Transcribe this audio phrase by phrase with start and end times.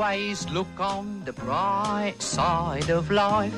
[0.00, 3.52] always look on the bright side of life.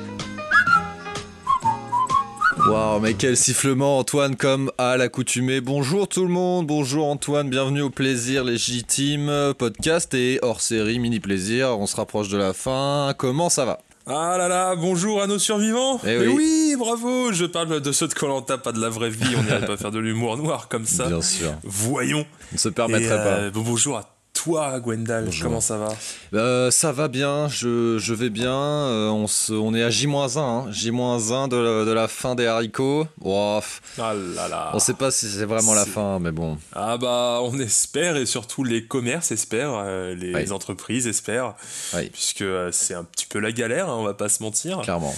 [2.67, 5.61] Waouh, mais quel sifflement Antoine comme à l'accoutumée.
[5.61, 11.19] Bonjour tout le monde, bonjour Antoine, bienvenue au plaisir légitime podcast et hors série mini
[11.19, 11.77] plaisir.
[11.79, 13.13] On se rapproche de la fin.
[13.17, 13.79] Comment ça va?
[14.05, 15.99] Ah là là, bonjour à nos survivants.
[16.03, 16.33] Eh Mais oui.
[16.35, 17.31] oui, bravo.
[17.31, 19.33] Je parle de ceux de Colanta, pas de la vraie vie.
[19.37, 21.07] On n'irait pas faire de l'humour noir comme ça.
[21.07, 22.25] Bien sûr, Voyons.
[22.51, 25.25] on ne se Et, permettrait euh, bon, bonjour à toi, Gwendal.
[25.25, 25.43] Bonjour.
[25.43, 25.95] Comment ça va pas.
[26.33, 28.51] Euh, ça va bien, je, je vais bien.
[28.53, 32.45] euh, on, se- on est à J-1, hein, J-1 de, la- de la fin des
[32.47, 33.07] haricots.
[33.21, 33.61] Wow,
[33.99, 34.71] Ah là là.
[34.73, 36.57] on sait pas si c'est vraiment la fin, mais bon.
[36.73, 40.51] Ah bah, on espère et surtout les commerces espèrent, euh, les Oui.
[40.51, 41.53] entreprises espèrent,
[41.93, 42.09] Oui.
[42.09, 44.81] puisque c'est un petit peu la galère, hein, on va pas se mentir.
[44.81, 45.13] Clairement.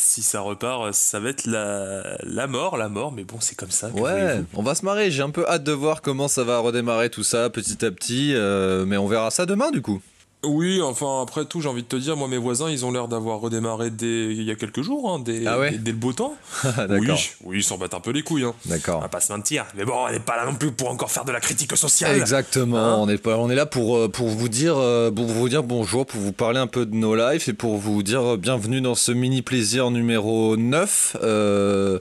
[0.00, 3.72] Si ça repart, ça va être la, la mort, la mort, mais bon, c'est comme
[3.72, 3.88] ça.
[3.88, 5.10] Ouais, on va se marrer.
[5.10, 8.32] J'ai un peu hâte de voir comment ça va redémarrer tout ça petit à petit.
[8.34, 10.00] euh, mais on verra ça demain du coup.
[10.48, 13.08] Oui, enfin après tout, j'ai envie de te dire, moi mes voisins, ils ont l'air
[13.08, 15.96] d'avoir redémarré dès il y a quelques jours, hein, dès, Ah ouais dès, dès le
[15.96, 16.34] beau temps.
[16.88, 17.08] Oui,
[17.44, 18.44] oui, ils s'en battent un peu les couilles.
[18.44, 18.54] Hein.
[18.66, 19.00] On D'accord.
[19.00, 19.66] va pas se mentir.
[19.76, 22.16] Mais bon, on n'est pas là non plus pour encore faire de la critique sociale.
[22.16, 22.78] Exactement.
[22.78, 25.48] Hein on est pas, on est là pour euh, pour vous dire euh, pour vous
[25.48, 28.36] dire bonjour, pour vous parler un peu de nos lives et pour vous dire euh,
[28.36, 31.98] bienvenue dans ce mini plaisir numéro 9 euh,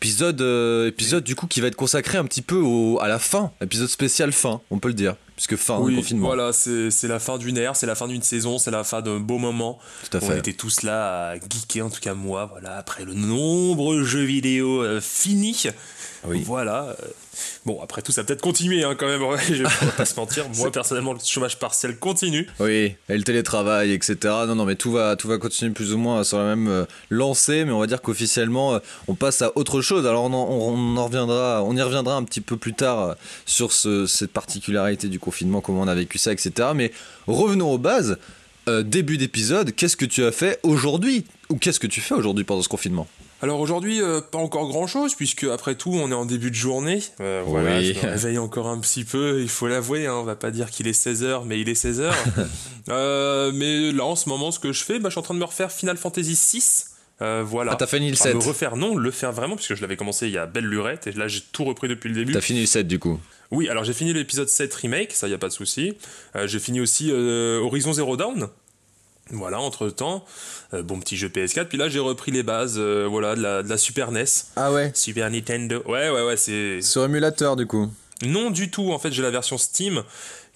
[0.00, 3.18] épisode euh, épisode du coup qui va être consacré un petit peu au, à la
[3.18, 6.26] fin, épisode spécial fin, on peut le dire, puisque fin Oui, confinement.
[6.26, 9.18] voilà, c'est la fin d'une ère, c'est la fin d'une saison, c'est la fin d'un
[9.20, 9.78] beau moment.
[10.10, 10.38] Tout à On fait.
[10.38, 14.82] était tous là à geeker, en tout cas moi, voilà, après le nombreux jeux vidéo
[14.82, 15.66] euh, finis.
[16.26, 16.42] Oui.
[16.44, 16.96] Voilà.
[17.00, 17.06] euh,
[17.66, 20.46] Bon, après tout, ça peut-être continuer hein, quand même, ouais, je vais pas se mentir.
[20.56, 22.48] Moi, personnellement, le chômage partiel continue.
[22.58, 24.16] Oui, et le télétravail, etc.
[24.46, 26.86] Non, non, mais tout va, tout va continuer plus ou moins sur la même euh,
[27.10, 30.06] lancée, mais on va dire qu'officiellement, euh, on passe à autre chose.
[30.06, 33.14] Alors, on, en, on en reviendra, on y reviendra un petit peu plus tard euh,
[33.44, 36.50] sur ce- cette particularité du confinement, comment on a vécu ça, etc.
[36.74, 36.90] Mais
[37.26, 38.16] revenons aux bases.
[38.68, 41.24] Euh, début d'épisode, qu'est-ce que tu as fait aujourd'hui?
[41.50, 43.06] Ou qu'est-ce que tu fais aujourd'hui pendant ce confinement?
[43.42, 47.00] Alors aujourd'hui, euh, pas encore grand-chose, puisque après tout, on est en début de journée.
[47.20, 47.94] Euh, voilà, Oui.
[47.94, 50.70] je me réveille encore un petit peu, il faut l'avouer, hein, on va pas dire
[50.70, 52.12] qu'il est 16h, mais il est 16h.
[52.88, 55.34] Euh, mais là, en ce moment, ce que je fais, bah, je suis en train
[55.34, 56.62] de me refaire Final Fantasy VI.
[57.22, 57.72] Euh, voilà.
[57.72, 59.96] Ah, t'as fini le Enfin, 7 me refaire, non, le faire vraiment, puisque je l'avais
[59.96, 62.32] commencé il y a belle lurette, et là j'ai tout repris depuis le début.
[62.32, 63.18] T'as fini le 7 du coup
[63.50, 65.96] Oui, alors j'ai fini l'épisode 7 remake, ça y a pas de souci.
[66.34, 68.48] Euh, j'ai fini aussi euh, Horizon Zero Dawn.
[69.30, 70.24] Voilà, entre temps,
[70.72, 71.64] bon petit jeu PS4.
[71.64, 74.72] Puis là, j'ai repris les bases, euh, voilà, de la, de la Super NES, Ah
[74.72, 75.82] ouais Super Nintendo.
[75.86, 77.90] Ouais, ouais, ouais, c'est Sur émulateur du coup
[78.24, 78.92] non du tout.
[78.92, 80.02] En fait, j'ai la version Steam,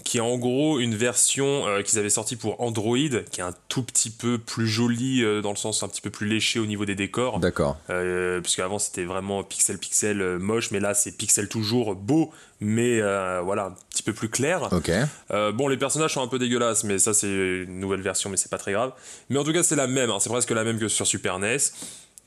[0.05, 2.97] qui est en gros une version euh, qu'ils avaient sortie pour Android,
[3.31, 6.11] qui est un tout petit peu plus jolie euh, dans le sens un petit peu
[6.11, 7.41] plus léché au niveau des décors.
[7.41, 7.77] D'accord.
[7.91, 12.31] Euh, puisque avant c'était vraiment pixel pixel euh, moche, mais là c'est pixel toujours beau,
[12.60, 14.69] mais euh, voilà un petit peu plus clair.
[14.72, 14.91] Ok.
[15.55, 18.50] Bon, les personnages sont un peu dégueulasses, mais ça c'est une nouvelle version, mais c'est
[18.50, 18.93] pas très grave.
[19.28, 21.39] Mais en tout cas c'est la même, hein, c'est presque la même que sur Super
[21.39, 21.59] NES.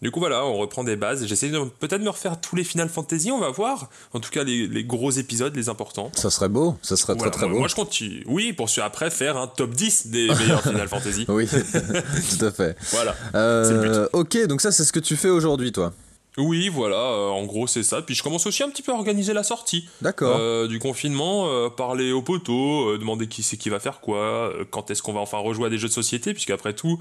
[0.03, 1.25] Du coup voilà, on reprend des bases.
[1.25, 3.90] J'essaie de peut-être me refaire tous les Final Fantasy, on va voir.
[4.12, 6.12] En tout cas les, les gros épisodes, les importants.
[6.14, 7.59] Ça serait beau, ça serait Voilà, très très moi, beau.
[7.59, 8.22] moi, je continue.
[8.28, 11.25] Oui, pour après faire un top 10 des meilleurs Final Fantasy.
[11.30, 11.47] Oui,
[12.38, 12.75] tout à fait.
[12.92, 13.16] Voilà.
[13.34, 15.94] Euh, ok, donc ça c'est ce que tu fais aujourd'hui toi
[16.38, 18.02] Oui, voilà, euh, en gros c'est ça.
[18.02, 19.88] Puis je commence aussi un petit peu à organiser la sortie.
[20.02, 20.36] D'accord.
[20.38, 24.92] Euh, du confinement, euh, parler aux poteaux, demander qui c'est qui va faire quoi, quand
[24.92, 27.00] est-ce qu'on va enfin rejouer à des jeux de société, puisque après tout,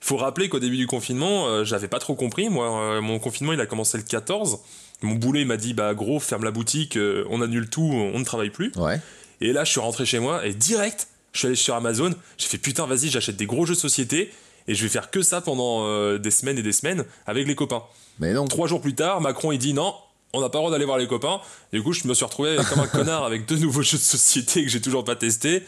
[0.00, 2.48] faut rappeler qu'au début du confinement, euh, j'avais pas trop compris.
[2.48, 4.58] Moi, euh, mon confinement il a commencé le 14.
[5.02, 8.24] Mon boulet m'a dit bah gros, ferme la boutique, euh, on annule tout, on ne
[8.24, 8.72] travaille plus.
[8.76, 9.00] Ouais.
[9.40, 12.48] Et là, je suis rentré chez moi et direct, je suis allé sur Amazon, j'ai
[12.48, 14.30] fait putain, vas-y, j'achète des gros jeux de société
[14.68, 17.54] et je vais faire que ça pendant euh, des semaines et des semaines avec les
[17.54, 17.82] copains.
[18.18, 18.46] Mais non.
[18.46, 19.94] Trois jours plus tard, Macron il dit non,
[20.34, 21.40] on n'a pas le droit d'aller voir les copains.
[21.72, 24.62] Du coup, je me suis retrouvé comme un connard avec deux nouveaux jeux de société
[24.64, 25.64] que j'ai toujours pas testés.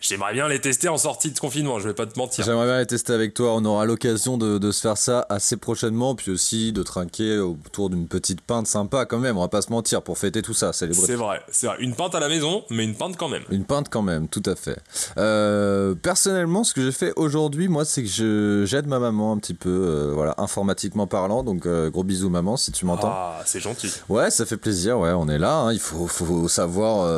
[0.00, 2.44] J'aimerais bien les tester en sortie de confinement, je vais pas te mentir.
[2.44, 3.52] J'aimerais bien les tester avec toi.
[3.54, 7.90] On aura l'occasion de, de se faire ça assez prochainement, puis aussi de trinquer autour
[7.90, 9.36] d'une petite pinte sympa quand même.
[9.36, 11.04] On va pas se mentir pour fêter tout ça, célébrer.
[11.04, 11.76] C'est vrai, c'est vrai.
[11.80, 13.42] Une pinte à la maison, mais une pinte quand même.
[13.50, 14.78] Une pinte quand même, tout à fait.
[15.18, 19.54] Euh, personnellement, ce que j'ai fait aujourd'hui, moi, c'est que j'aide ma maman un petit
[19.54, 21.42] peu, euh, voilà, informatiquement parlant.
[21.42, 23.10] Donc, euh, gros bisous maman, si tu m'entends.
[23.12, 23.90] Ah, c'est gentil.
[24.08, 25.56] Ouais, ça fait plaisir, ouais, on est là.
[25.56, 25.72] hein.
[25.72, 27.08] Il faut, faut savoir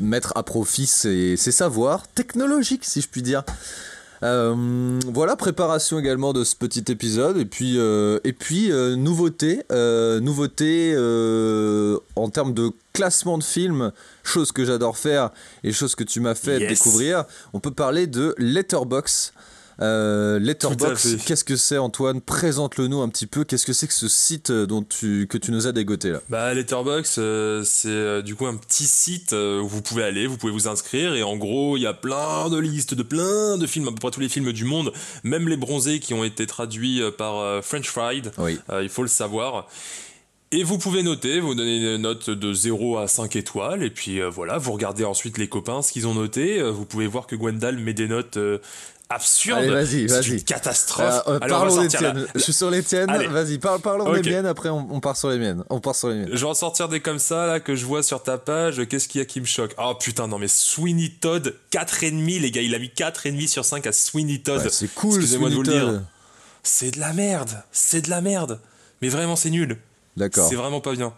[0.00, 3.42] mettre à profit ses, ses savoirs technologiques, si je puis dire.
[4.24, 7.36] Euh, voilà, préparation également de ce petit épisode.
[7.38, 9.62] Et puis, euh, et puis euh, nouveauté,
[10.20, 10.94] nouveauté
[12.16, 13.92] en termes de classement de films,
[14.24, 15.30] chose que j'adore faire
[15.62, 16.68] et chose que tu m'as fait Yes.
[16.70, 17.24] découvrir.
[17.52, 19.32] On peut parler de Letterbox.
[19.80, 20.40] Euh,
[20.96, 21.16] fait.
[21.24, 22.20] qu'est-ce que c'est Antoine?
[22.20, 23.44] Présente-le nous un petit peu.
[23.44, 26.20] Qu'est-ce que c'est que ce site euh, dont tu, que tu nous as dégoté là?
[26.28, 30.36] Bah, Letterboxd, euh, c'est euh, du coup un petit site où vous pouvez aller, vous
[30.36, 33.66] pouvez vous inscrire et en gros, il y a plein de listes de plein de
[33.66, 34.92] films, à peu près tous les films du monde,
[35.22, 38.58] même les bronzés qui ont été traduits par French Fried, Oui.
[38.82, 39.68] il faut le savoir.
[40.50, 44.18] Et vous pouvez noter, vous donnez une note de 0 à 5 étoiles, et puis
[44.18, 46.58] euh, voilà, vous regardez ensuite les copains, ce qu'ils ont noté.
[46.58, 48.56] Euh, vous pouvez voir que Gwendal met des notes euh,
[49.10, 51.22] vas-y, C'est une catastrophe.
[51.26, 52.26] Euh, euh, parlons des la- tiennes.
[52.34, 53.10] Je suis sur les tiennes.
[53.30, 54.26] Vas-y, parle, parlons des Ok.
[54.26, 54.46] miennes.
[54.46, 55.64] Après, on, on part sur les miennes.
[55.70, 56.28] On part sur les miennes.
[56.32, 58.86] Je vais en sortir des comme ça, là, que je vois sur ta page.
[58.88, 59.74] Qu'est-ce qu'il y a qui me choque?
[59.78, 62.60] Oh putain, non, mais Sweeney Todd, 4,5, les gars.
[62.62, 64.62] Il a mis 4,5 sur 5 à Sweeney Todd.
[64.62, 66.02] Ouais, c'est cool, Excusez-moi de vous le Sweeney dire.
[66.62, 67.62] C'est de la merde.
[67.72, 68.60] C'est de la merde.
[69.00, 69.78] Mais vraiment, c'est nul.
[70.16, 70.46] D'accord.
[70.48, 71.14] C'est vraiment pas bien.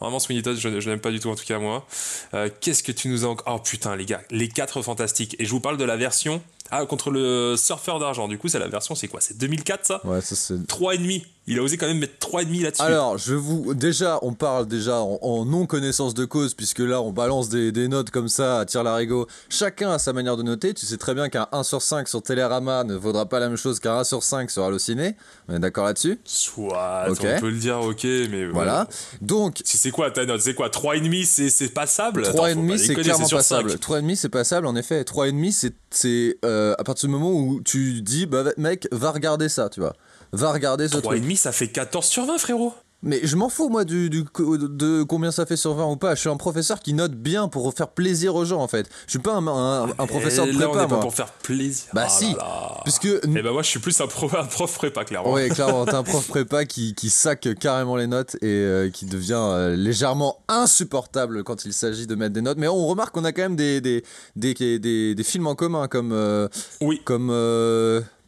[0.00, 1.86] Vraiment, Sweeney Todd, je, je n'aime pas du tout, en tout cas, moi.
[2.34, 5.36] Euh, Qu'est-ce que tu nous as encore Oh putain, les gars, les 4 fantastiques.
[5.38, 6.42] Et je vous parle de la version.
[6.70, 8.28] Ah, contre le surfeur d'argent.
[8.28, 9.20] Du coup, c'est la version, c'est quoi?
[9.20, 10.00] C'est 2004, ça?
[10.06, 10.54] Ouais, ça c'est.
[10.66, 11.24] 3,5.
[11.46, 12.82] Il a osé quand même mettre 3,5 là-dessus.
[12.82, 17.02] Alors, je vous déjà, on parle déjà en, en non connaissance de cause puisque là,
[17.02, 19.26] on balance des, des notes comme ça à tir larigot.
[19.50, 20.72] Chacun a sa manière de noter.
[20.72, 23.58] Tu sais très bien qu'un 1 sur 5 sur Télérama ne vaudra pas la même
[23.58, 25.16] chose qu'un 1 sur 5 sur Allociné.
[25.48, 27.18] On est d'accord là-dessus Soit, Ok.
[27.36, 28.88] on peut le dire, ok, mais Voilà.
[29.20, 32.24] Donc, Si c'est quoi ta note C'est quoi 3,5 c'est c'est passable?
[32.24, 33.70] Attends, faut 3,5 pas c'est clairement passable.
[33.70, 33.78] 5.
[33.80, 35.02] 3,5 c'est passable en effet.
[35.02, 39.48] 3,5 c'est c'est euh, à partir du moment où tu dis bah mec va regarder
[39.50, 39.94] ça, tu vois.
[40.34, 41.22] Va regarder ce truc.
[41.22, 42.72] 3,5 ça fait 14 sur 20 frérot
[43.02, 46.14] Mais je m'en fous moi du, du de combien ça fait sur 20 ou pas.
[46.14, 48.88] Je suis un professeur qui note bien pour faire plaisir aux gens en fait.
[49.06, 51.00] Je suis pas un, un- un professeur de là on prépa est pas moi.
[51.00, 52.30] pour faire plaisir Bah Oh si.
[52.32, 52.80] là là.
[52.84, 55.84] Puisque Et bah moi je suis plus un, pro- un prof prépa clairement Ouais, clairement,
[55.86, 59.76] t'as un prof prépa qui, qui sac carrément les notes et euh, qui devient euh,
[59.76, 62.58] légèrement insupportable quand il s'agit de mettre des notes.
[62.58, 64.02] Mais on remarque qu'on a quand même des, des,
[64.34, 66.48] des, des, des films en commun, comme, euh,
[66.80, 67.28] Oui comme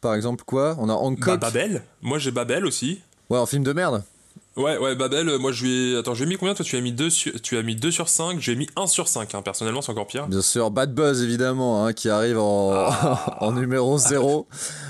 [0.07, 0.77] par exemple quoi?
[0.79, 1.41] On a bah, Hancock.
[1.41, 3.01] Babel moi j'ai Babel aussi
[3.31, 4.05] ouais, en film de merde.
[4.57, 5.97] Ouais, ouais, Babel, euh, moi je lui ai.
[5.99, 7.77] Attends, je lui ai mis combien Toi, tu as mis 2 sur, tu as mis
[7.77, 9.35] 2 sur 5, j'ai mis 1 sur 5.
[9.35, 9.43] Hein.
[9.43, 10.29] Personnellement, c'est encore pire.
[10.29, 13.37] Bien sûr, Bad Buzz évidemment, hein, qui arrive en, Ah.
[13.43, 14.47] en numéro 0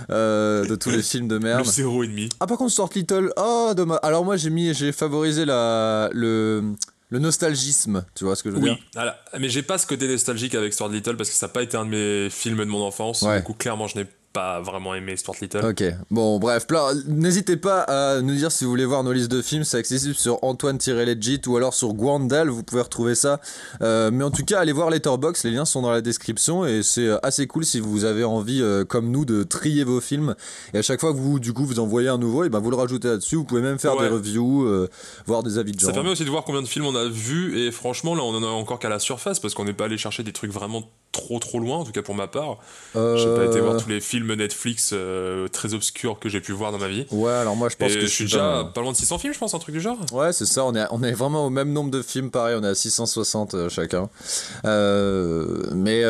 [0.09, 1.67] de tous les films de merde.
[1.67, 2.31] 0,5.
[2.39, 3.99] Ah par contre Stuart Little, oh dommage.
[4.05, 6.63] Alors moi j'ai mis, j'ai favorisé la, le,
[7.11, 9.15] le nostalgisme, tu vois ce que je veux Oui, dire?
[9.41, 11.77] Mais j'ai pas ce côté nostalgique avec Stuart Little parce que ça n'a pas été
[11.77, 13.23] un de mes films de mon enfance.
[13.23, 13.39] Ouais.
[13.39, 14.07] Du coup, clairement, je n'ai
[14.37, 15.65] pas vraiment aimé Stuart Little.
[15.65, 16.67] Ok, bon bref,
[17.07, 20.15] n'hésitez pas à nous dire si vous voulez voir nos listes de films, c'est accessible
[20.15, 23.41] sur Antoine-Legit ou alors sur Gwandal, vous pouvez retrouver ça.
[23.81, 26.83] Euh, mais en tout cas, allez voir Letterboxd, les liens sont dans la description et
[26.83, 30.35] c'est euh, assez cool si vous avez envie, euh, comme nous, de trier vos films.
[30.75, 32.71] Et à chaque fois que vous, du coup, vous envoyez un nouveau, et ben vous
[32.71, 34.03] le rajoutez là-dessus, vous pouvez même faire Ouais.
[34.03, 34.91] des reviews, euh,
[35.27, 35.87] voir des avis de gens.
[35.87, 38.35] Ça permet aussi de voir combien de films on a vu et franchement là on
[38.35, 40.83] en a encore qu'à la surface parce qu'on n'est pas allé chercher des trucs vraiment
[41.17, 42.59] trop trop loin en tout cas pour ma part.
[42.95, 46.53] Euh, J'ai pas été voir tous les films Netflix euh, très obscurs que j'ai pu
[46.53, 47.07] voir dans ma vie.
[47.11, 49.19] Ouais, alors moi je pense et que je suis déjà pas- pas loin de 600
[49.19, 49.99] films je pense un truc du genre.
[50.13, 52.65] Ouais, c'est ça, on est, on est vraiment au même nombre de films, pareil, on
[52.65, 54.09] est à 660 euh, chacun.
[54.65, 56.03] Euh, mais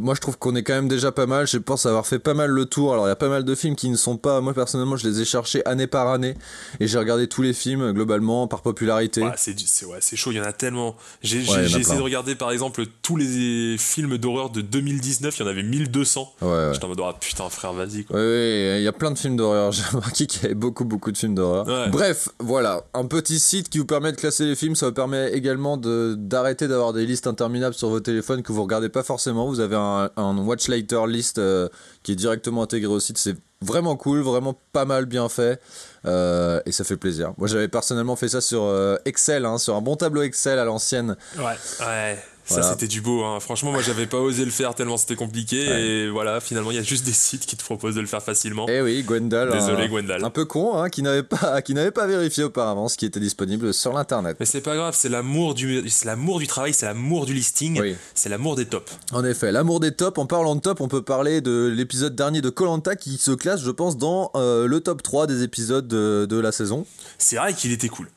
[0.00, 2.34] moi je trouve qu'on est quand même déjà pas mal, je pense avoir fait pas
[2.34, 2.92] mal le tour.
[2.92, 5.08] Alors il y a pas mal de films qui ne sont pas, moi personnellement je
[5.08, 6.34] les ai cherchés année par année
[6.80, 9.22] et j'ai regardé tous les films globalement par popularité.
[9.22, 9.54] Ouais, c'est
[9.86, 10.96] ouais, chaud, il y en a tellement.
[11.22, 11.96] J'ai Ouais, essayé plein.
[11.96, 16.34] de regarder par exemple tous les films d'horreur de 2019, il y en avait 1200.
[16.42, 16.70] Ouais, ouais.
[16.72, 18.16] J'étais en mode ah putain frère vas-y quoi.
[18.16, 19.72] Ouais, il y a plein de films d'horreur.
[19.72, 21.66] J'ai remarqué qu'il y avait beaucoup, beaucoup de films d'horreur.
[21.66, 21.88] Ouais.
[21.88, 24.74] Bref, voilà, un petit site qui vous permet de classer les films.
[24.74, 28.62] Ça vous permet également de d'arrêter d'avoir des listes interminables sur vos téléphones que vous
[28.62, 29.46] regardez pas forcément.
[29.48, 31.68] Vous avez un, un Watch Later list euh,
[32.02, 33.16] qui est directement intégré au site.
[33.18, 35.60] C'est vraiment cool, vraiment pas mal bien fait.
[36.06, 37.32] Euh, et ça fait plaisir.
[37.38, 40.64] Moi, j'avais personnellement fait ça sur euh, Excel, hein, sur un bon tableau Excel à
[40.64, 41.16] l'ancienne.
[41.36, 41.56] Ouais.
[41.80, 42.18] Ouais.
[42.48, 43.40] Ça c'était du beau, hein.
[43.40, 46.80] franchement moi j'avais pas osé le faire tellement c'était compliqué et voilà finalement il y
[46.80, 48.66] a juste des sites qui te proposent de le faire facilement.
[48.68, 49.50] Eh oui, Gwendal.
[49.52, 50.24] Désolé, un, Gwendal.
[50.24, 53.20] Un peu con, hein, qui n'avait pas, qui n'avait pas vérifié auparavant ce qui était
[53.20, 54.36] disponible sur l'internet.
[54.40, 57.78] Mais c'est pas grave, c'est l'amour du, c'est l'amour du travail, c'est l'amour du listing,
[57.80, 57.96] Oui.
[58.14, 58.90] c'est l'amour des tops.
[59.12, 60.18] En effet, l'amour des tops.
[60.18, 63.62] En parlant de top, on peut parler de l'épisode dernier de Colanta qui se classe,
[63.62, 66.86] je pense, dans euh, le top 3 des épisodes de, de la saison.
[67.18, 68.08] C'est vrai qu'il était cool.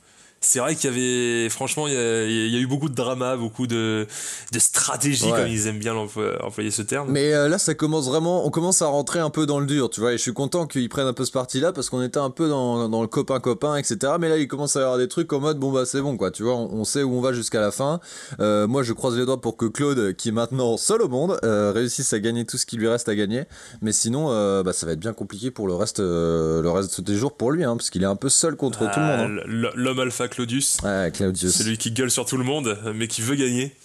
[0.44, 2.96] C'est vrai qu'il y avait, franchement, il y, a, il y a eu beaucoup de
[2.96, 4.08] drama, beaucoup de,
[4.52, 5.38] de stratégie, Ouais.
[5.38, 7.12] comme ils aiment bien employer ce terme.
[7.12, 9.92] Mais euh, là, ça commence vraiment, on commence à rentrer un peu dans le dur,
[9.92, 10.14] tu vois.
[10.14, 12.50] Et je suis content qu'ils prennent un peu ce parti-là parce qu'on était un peu
[12.50, 14.14] dans, dans le copain-copain, etc.
[14.20, 16.18] Mais là, il commence à y avoir des trucs en mode, bon, bah, c'est bon,
[16.18, 16.32] quoi.
[16.32, 18.00] Tu vois, on, on sait où on va jusqu'à la fin.
[18.40, 21.40] Euh, moi, je croise les doigts pour que Claude, qui est maintenant seul au monde,
[21.44, 23.44] euh, réussisse à gagner tout ce qui lui reste à gagner.
[23.84, 24.30] Mais sinon,
[24.64, 27.64] bah, ça va être bien compliqué pour le reste, le reste des jours pour lui,
[27.64, 29.20] hein, parce qu'il est un peu seul contre tout le monde.
[29.40, 29.44] hein.
[29.46, 31.52] l- L'homme alpha Claudius, Ouais, Claudius.
[31.56, 33.76] celui qui gueule sur tout le monde, mais qui veut gagner.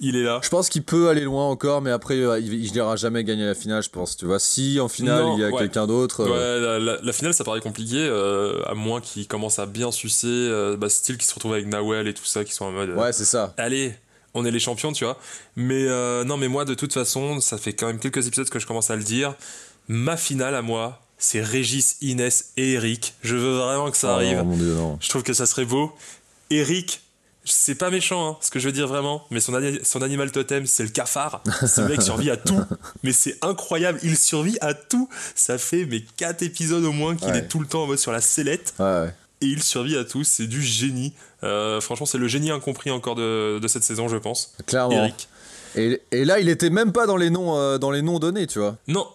[0.00, 0.40] il est là.
[0.42, 3.54] Je pense qu'il peut aller loin encore, mais après, euh, il, n'ira jamais gagner la
[3.54, 4.16] finale, je pense.
[4.16, 5.58] Tu vois, si en finale Non, il y a ouais.
[5.58, 6.22] quelqu'un d'autre.
[6.22, 9.66] euh, Ouais, la, la- la finale, ça paraît compliqué, euh, à moins qu'il commence à
[9.66, 12.64] bien sucer, euh, bah, style qui se retrouve avec Nawel et tout ça, qui sont
[12.64, 12.90] en mode.
[12.96, 13.52] ouais, c'est ça.
[13.58, 13.94] allez,
[14.32, 15.18] on est les champions, tu vois.
[15.56, 15.84] Mais
[16.24, 18.90] non, mais moi, de toute façon, ça fait quand même quelques épisodes que je commence
[18.90, 19.34] à le dire.
[19.88, 23.14] Ma finale à moi, c'est Régis, Inès et Eric.
[23.22, 24.42] Je veux vraiment que ça Oh, arrive.
[24.56, 24.76] dieu.
[25.00, 25.92] Je trouve que ça serait beau.
[26.50, 27.02] Eric,
[27.44, 30.30] c'est pas méchant, hein, ce que je veux dire vraiment, mais son, ani- son animal
[30.32, 31.42] totem, c'est le cafard.
[31.66, 32.60] Ce mec survit à tout,
[33.02, 33.98] mais c'est incroyable.
[34.02, 35.08] Il survit à tout.
[35.34, 37.38] Ça fait mais 4 épisodes au moins qu'il Ouais.
[37.38, 39.14] est tout le temps en mode sur la sellette Ouais, ouais.
[39.42, 40.24] et il survit à tout.
[40.24, 41.12] C'est du génie.
[41.42, 44.52] Euh, franchement, c'est le génie incompris encore de, de cette saison, je pense.
[44.66, 45.04] Clairement.
[45.04, 45.28] Eric.
[45.76, 48.46] Et, et là, il était même pas dans les noms, euh, dans les noms donnés,
[48.48, 48.76] tu vois.
[48.88, 49.06] Non.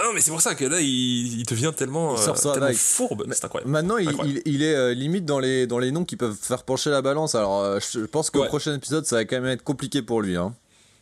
[0.00, 2.52] Ah non, mais c'est pour ça que là, il, il devient tellement, Il sort euh,
[2.54, 3.26] tellement fourbe.
[3.32, 3.70] C'est incroyable.
[3.70, 4.40] Maintenant, il, Incroyable.
[4.46, 7.02] il- il est euh, limite dans les, dans les noms qui peuvent faire pencher la
[7.02, 7.34] balance.
[7.34, 8.46] Alors, euh, je pense qu'au Ouais.
[8.48, 10.36] prochain épisode, ça va quand même être compliqué pour lui.
[10.36, 10.54] Hein.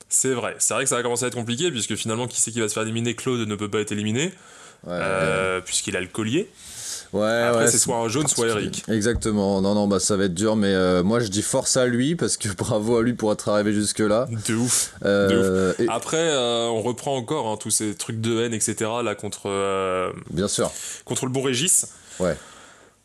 [0.08, 0.56] C'est vrai.
[0.58, 2.68] C'est vrai que ça va commencer à être compliqué, puisque finalement, qui c'est qui va
[2.68, 3.14] se faire éliminer?
[3.14, 4.32] Claude ne peut pas être éliminé,
[4.86, 6.48] Ouais, puisqu'il a le collier.
[7.20, 8.84] Ouais, Après, ouais, c'est soit un jaune, soit Eric.
[8.88, 9.60] Exactement.
[9.60, 12.16] Non, non, bah ça va être dur, mais euh, moi je dis force à lui
[12.16, 14.26] parce que bravo à lui pour être arrivé jusque là.
[14.48, 14.94] De ouf.
[15.04, 18.90] Euh, et- Après, euh, on reprend encore hein, tous ces trucs de haine, etc.
[19.04, 20.70] là contre bien sûr.
[21.04, 21.86] contre le bon Régis.
[22.20, 22.36] Ouais.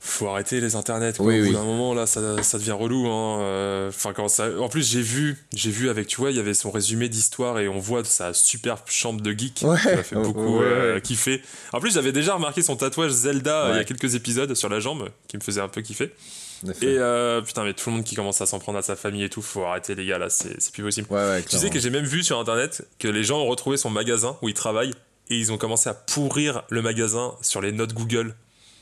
[0.03, 1.13] Faut arrêter les internets.
[1.17, 1.27] Quoi.
[1.27, 1.53] Oui, Au bout oui.
[1.53, 3.05] d'un moment là, ça, ça devient relou.
[3.08, 3.39] hein.
[3.41, 4.50] Euh, Enfin, quand ça.
[4.60, 7.60] En plus, j'ai vu, j'ai vu avec, tu vois, il y avait son résumé d'histoire
[7.60, 9.60] et on voit sa superbe chambre de geek.
[9.62, 9.77] Ouais.
[9.77, 11.41] Ça m'a fait beaucoup Ouais, euh, kiffer.
[11.72, 14.70] En plus, j'avais déjà remarqué son tatouage Zelda euh, il y a quelques épisodes sur
[14.70, 16.12] la jambe qui me faisait un peu kiffer.
[16.65, 19.24] Et euh, putain, mais tout le monde qui commence à s'en prendre à sa famille
[19.24, 21.08] et tout, faut arrêter les gars là, c'est plus possible.
[21.50, 24.38] Tu sais que j'ai même vu sur internet que les gens ont retrouvé son magasin
[24.41, 24.91] où il travaille
[25.29, 28.36] et ils ont commencé à pourrir le magasin sur les notes Google.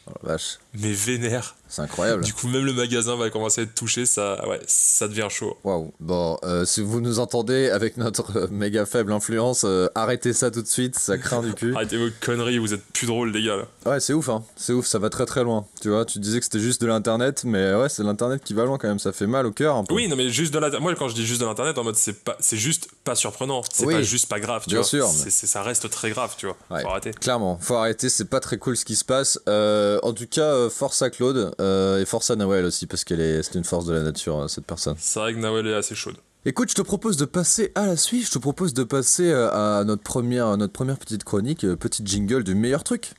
[0.10, 1.56] Oh, la vache, Mais vénère.
[1.68, 2.24] c'est incroyable.
[2.24, 5.58] Du coup, même le magasin va commencer à être touché, ça, ouais, ça devient chaud.
[5.64, 5.94] Waouh.
[6.00, 10.50] Bon, euh, si vous nous entendez avec notre euh, méga faible influence, euh, arrêtez ça
[10.52, 11.74] tout de suite, ça craint du cul.
[11.76, 13.58] Arrêtez vos conneries, vous êtes plus drôles, les gars.
[13.58, 13.66] Là.
[13.92, 14.44] Ouais, c'est ouf, hein.
[14.56, 15.66] C'est ouf, ça va très très loin.
[15.82, 18.66] Tu vois, tu disais que c'était juste de l'internet, mais ouais, c'est l'internet qui va
[18.66, 19.94] loin quand même, ça fait mal au cœur un peu.
[19.94, 20.80] Oui, non, mais juste de la.
[20.80, 23.62] Moi, quand je dis juste de l'internet, en mode, c'est pas, c'est juste pas surprenant.
[23.72, 23.94] C'est Oui.
[23.96, 24.88] pas juste pas grave, tu Bien vois.
[24.88, 26.58] sûr, mais- c'est- ça reste très grave, tu vois.
[26.72, 26.82] Ouais.
[26.82, 27.12] Faut arrêter.
[27.12, 29.40] Clairement, faut arrêter, c'est pas très cool ce qui se passe.
[29.48, 33.04] Euh, en tout cas, euh, force à Claude euh, et force à Nawel aussi, parce
[33.04, 34.96] qu'elle est, c'est une force de la nature, euh, cette personne.
[34.98, 36.16] C'est vrai que Nawel est assez chaude.
[36.46, 39.52] Écoute, je te propose de passer à la suite, je te propose de passer euh,
[39.52, 43.12] à notre première, notre première petite chronique, euh, petite jingle du meilleur truc.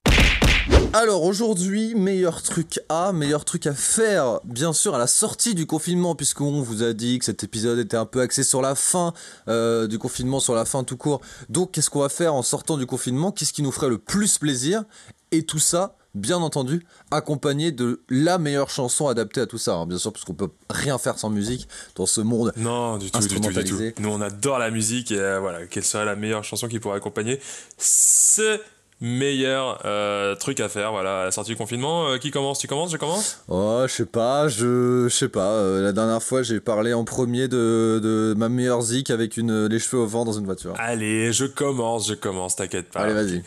[0.95, 5.67] Alors aujourd'hui, meilleur truc à, meilleur truc à faire, bien sûr à la sortie du
[5.67, 9.13] confinement, puisqu'on vous a dit que cet épisode était un peu axé sur la fin
[9.49, 11.21] euh, du confinement, sur la fin tout court.
[11.51, 13.33] Donc qu'est-ce qu'on va faire en sortant du confinement?
[13.33, 14.85] Qu'est-ce qui nous ferait le plus plaisir?
[15.31, 19.75] Et tout ça, bien entendu, accompagné de la meilleure chanson adaptée à tout ça.
[19.75, 19.87] hein.
[19.87, 23.19] Bien sûr, parce qu'on peut rien faire sans musique dans ce monde Non, du tout,
[23.21, 23.47] du tout, du tout.
[23.49, 23.95] Instrumentalisé.
[23.99, 26.97] Nous, on adore la musique et euh, voilà, quelle serait la meilleure chanson qui pourrait
[26.97, 27.41] accompagner
[27.79, 28.61] ce
[29.01, 32.09] meilleur euh, truc à faire, voilà, à la sortie du confinement.
[32.09, 32.59] Euh, qui commence?
[32.59, 32.93] Tu commences?
[32.93, 33.39] Je commence?
[33.49, 35.53] Oh, je sais pas, je, sais pas.
[35.53, 39.67] euh, la dernière fois, j'ai parlé en premier de, de ma meilleure zik avec une,
[39.67, 40.75] les cheveux au vent dans une voiture.
[40.79, 43.01] Allez, je commence, je commence, t'inquiète pas.
[43.01, 43.43] Allez, vas-y.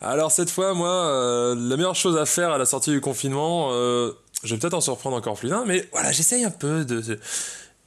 [0.00, 4.54] Alors cette fois, moi, la meilleure chose à faire à la sortie du confinement, je
[4.54, 7.18] vais peut-être en surprendre encore plus d'un, mais voilà, j'essaye un peu de, de,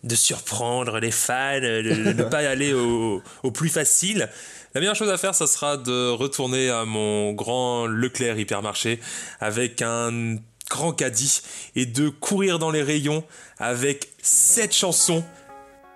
[0.04, 4.30] de surprendre les fans, de, ne pas aller au, au plus facile.
[4.76, 9.00] La meilleure chose à faire, ça sera de retourner à mon grand Leclerc hypermarché
[9.40, 10.36] avec un
[10.70, 11.42] grand caddie
[11.76, 13.24] et de courir dans les rayons
[13.58, 15.24] avec cette chanson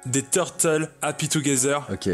[0.08, 1.88] des Turtles Happy Together.
[1.92, 2.10] Ok.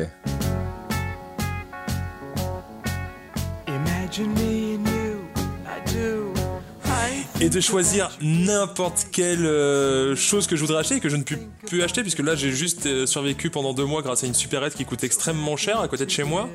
[7.41, 11.23] Et de choisir n'importe quelle euh, chose que je voudrais acheter et que je ne
[11.23, 14.33] puis plus acheter puisque là j'ai juste euh, survécu pendant deux mois grâce à une
[14.33, 16.49] supérette qui coûte extrêmement cher à côté de chez moi.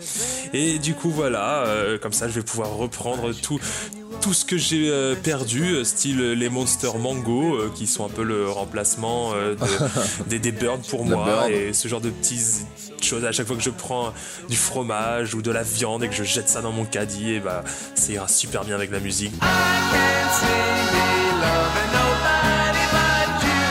[0.52, 3.58] Et du coup voilà euh, comme ça je vais pouvoir reprendre tout
[4.20, 8.22] tout ce que j'ai euh, perdu style les Monster Mango euh, qui sont un peu
[8.22, 11.50] le remplacement euh, de- des, des Birds pour moi Bird.
[11.50, 12.66] et ce genre de petites
[13.02, 13.24] choses.
[13.24, 14.12] À chaque fois que je prends
[14.48, 17.40] du fromage ou de la viande et que je jette ça dans mon caddie et
[17.40, 17.62] bah
[17.94, 19.32] ça ira super bien avec la musique.
[19.40, 21.08] Can't see me
[21.44, 23.64] loving nobody but you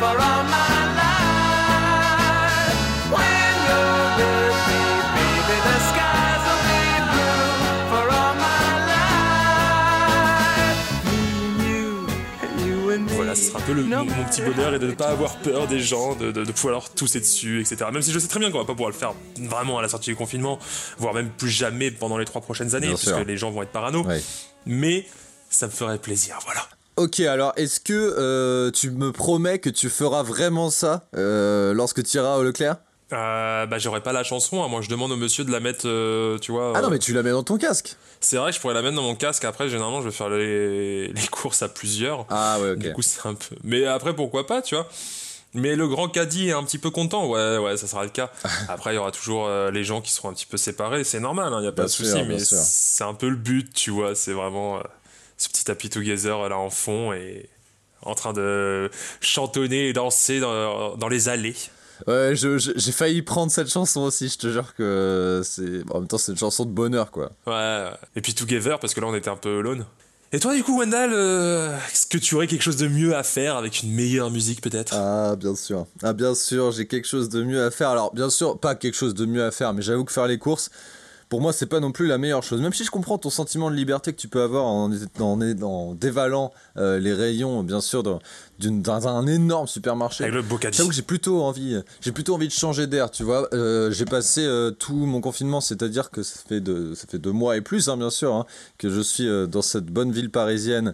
[0.00, 2.76] for all my life.
[3.12, 4.82] When you're with me,
[5.16, 6.82] baby, the skies will be
[7.12, 7.50] blue
[7.90, 10.80] for all my life.
[11.08, 11.22] Me
[12.42, 13.12] and you, you and me.
[13.16, 15.36] Voilà, ce sera un peu le, mon, mon petit bonheur et de ne pas avoir
[15.36, 17.86] peur des gens, de, de, de pouvoir leur tousser dessus, etc.
[17.92, 19.88] Même si je sais très bien qu'on va pas pouvoir le faire vraiment à la
[19.88, 20.58] sortie du confinement,
[20.98, 23.24] voire même plus jamais pendant les trois prochaines années, Bien puisque sûr.
[23.24, 24.02] les gens vont être parano.
[24.04, 24.22] Ouais.
[24.66, 25.04] Mais
[25.52, 26.66] ça me ferait plaisir, voilà.
[26.96, 32.02] Ok, alors est-ce que euh, tu me promets que tu feras vraiment ça euh, lorsque
[32.02, 32.76] tu iras au Leclerc?
[33.12, 34.68] Euh, bah j'aurais pas la chanson, hein.
[34.68, 36.72] moi je demande au monsieur de la mettre, euh, tu vois.
[36.74, 37.96] Ah non, mais tu la mets dans ton casque.
[38.20, 40.30] C'est vrai que je pourrais la mettre dans mon casque, après généralement je vais faire
[40.30, 42.26] les, les courses à plusieurs.
[42.30, 42.78] Ah ouais, ok.
[42.78, 43.56] Du coup c'est un peu...
[43.64, 44.88] Mais après pourquoi pas, tu vois.
[45.54, 48.30] Mais le grand caddie est un petit peu content, ouais, ouais, ça sera le cas.
[48.68, 51.20] Après, il y aura toujours euh, les gens qui seront un petit peu séparés, c'est
[51.20, 53.90] normal, il n'y a pas Bien de souci, mais c'est un peu le but, tu
[53.90, 54.82] vois, c'est vraiment euh,
[55.36, 57.48] ce petit happy together là en fond et
[58.02, 61.56] en train de chantonner et danser dans, dans les allées.
[62.06, 65.88] Ouais, j'ai failli prendre cette chanson aussi, je te jure que c'est.
[65.90, 67.30] En même temps, c'est une chanson de bonheur, quoi.
[67.46, 69.84] Ouais, et puis together parce que là on était un peu alone.
[70.34, 73.22] Et toi, du coup, Wendell, euh, est-ce que tu aurais quelque chose de mieux à
[73.22, 74.94] faire avec une meilleure musique peut-être?
[74.96, 75.86] Ah, bien sûr.
[76.02, 77.90] Ah, bien sûr, j'ai quelque chose de mieux à faire.
[77.90, 80.38] Alors, bien sûr, pas quelque chose de mieux à faire, mais j'avoue que faire les
[80.38, 80.70] courses,
[81.32, 82.60] pour moi, c'est pas non plus la meilleure chose.
[82.60, 85.94] Même si je comprends ton sentiment de liberté que tu peux avoir en, en, en
[85.94, 88.18] dévalant euh, les rayons, bien sûr, dans,
[88.58, 90.24] d'une- dans un énorme supermarché.
[90.24, 90.42] Avec le.
[90.72, 93.48] J'avoue que j'ai plutôt envie, j'ai plutôt envie de changer d'air, tu vois.
[93.54, 97.32] Euh, j'ai passé euh, tout mon confinement, c'est-à-dire que ça fait deux, ça fait deux
[97.32, 98.44] mois et plus, hein, bien sûr, hein,
[98.76, 100.92] que je suis dans cette bonne ville parisienne,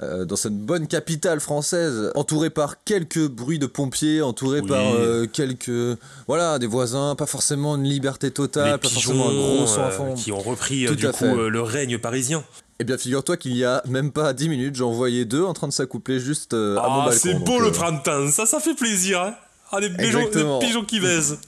[0.00, 4.68] euh, dans cette bonne capitale française, entouré par quelques bruits de pompiers, entouré Oui.
[4.68, 9.30] par euh, quelques, voilà, des voisins, pas forcément une liberté totale, Les pas forcément un
[9.30, 10.14] pigeons gros son à euh, fond.
[10.14, 12.44] qui ont repris Tout du coup le règne parisien.
[12.80, 15.66] Eh bien, figure-toi qu'il y a même pas 10 minutes, j'en voyais deux en train
[15.66, 17.18] de s'accoupler juste à mon Ah, balcon.
[17.20, 19.20] c'est donc, beau le printemps, ça, ça fait plaisir.
[19.20, 19.34] Hein
[19.70, 21.38] ah, des pigeons, des pigeons qui baisent.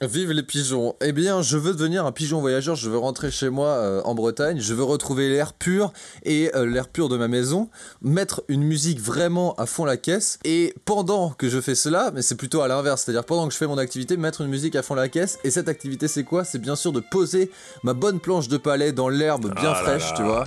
[0.00, 0.94] Vive les pigeons.
[1.00, 4.14] Eh bien, je veux devenir un pigeon voyageur, je veux rentrer chez moi euh, en
[4.14, 5.92] Bretagne, je veux retrouver l'air pur
[6.24, 7.68] et euh, l'air pur de ma maison,
[8.02, 12.22] mettre une musique vraiment à fond la caisse et pendant que je fais cela, mais
[12.22, 14.82] c'est plutôt à l'inverse, c'est-à-dire pendant que je fais mon activité, mettre une musique à
[14.82, 16.44] fond la caisse et cette activité c'est quoi?
[16.44, 17.50] C'est bien sûr de poser
[17.82, 20.14] ma bonne planche de palais dans l'herbe bien Ah là fraîche, là.
[20.16, 20.44] tu vois.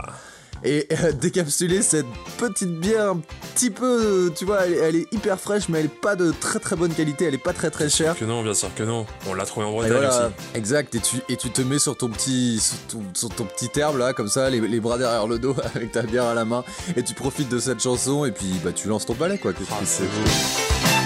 [0.64, 2.06] Et euh, décapsuler cette
[2.38, 3.22] petite bière un
[3.54, 6.32] petit peu, tu vois, elle, est- elle est hyper fraîche, mais elle est pas de
[6.40, 8.18] très très bonne qualité, elle est pas très très chère.
[8.18, 9.06] Que non, bien sûr que non.
[9.28, 10.36] On l'a trouvé en Et Bretagne voilà, aussi.
[10.56, 10.96] exact.
[10.96, 13.98] Et tu, et tu te mets sur ton petit, sur ton, sur ton petit herbe
[13.98, 16.64] là, comme ça, les, les bras derrière le dos, avec ta bière à la main,
[16.96, 19.54] et tu profites de cette chanson, et puis bah tu lances ton balai quoi.
[19.54, 20.97] Qu'est-ce Ah, c'est beau.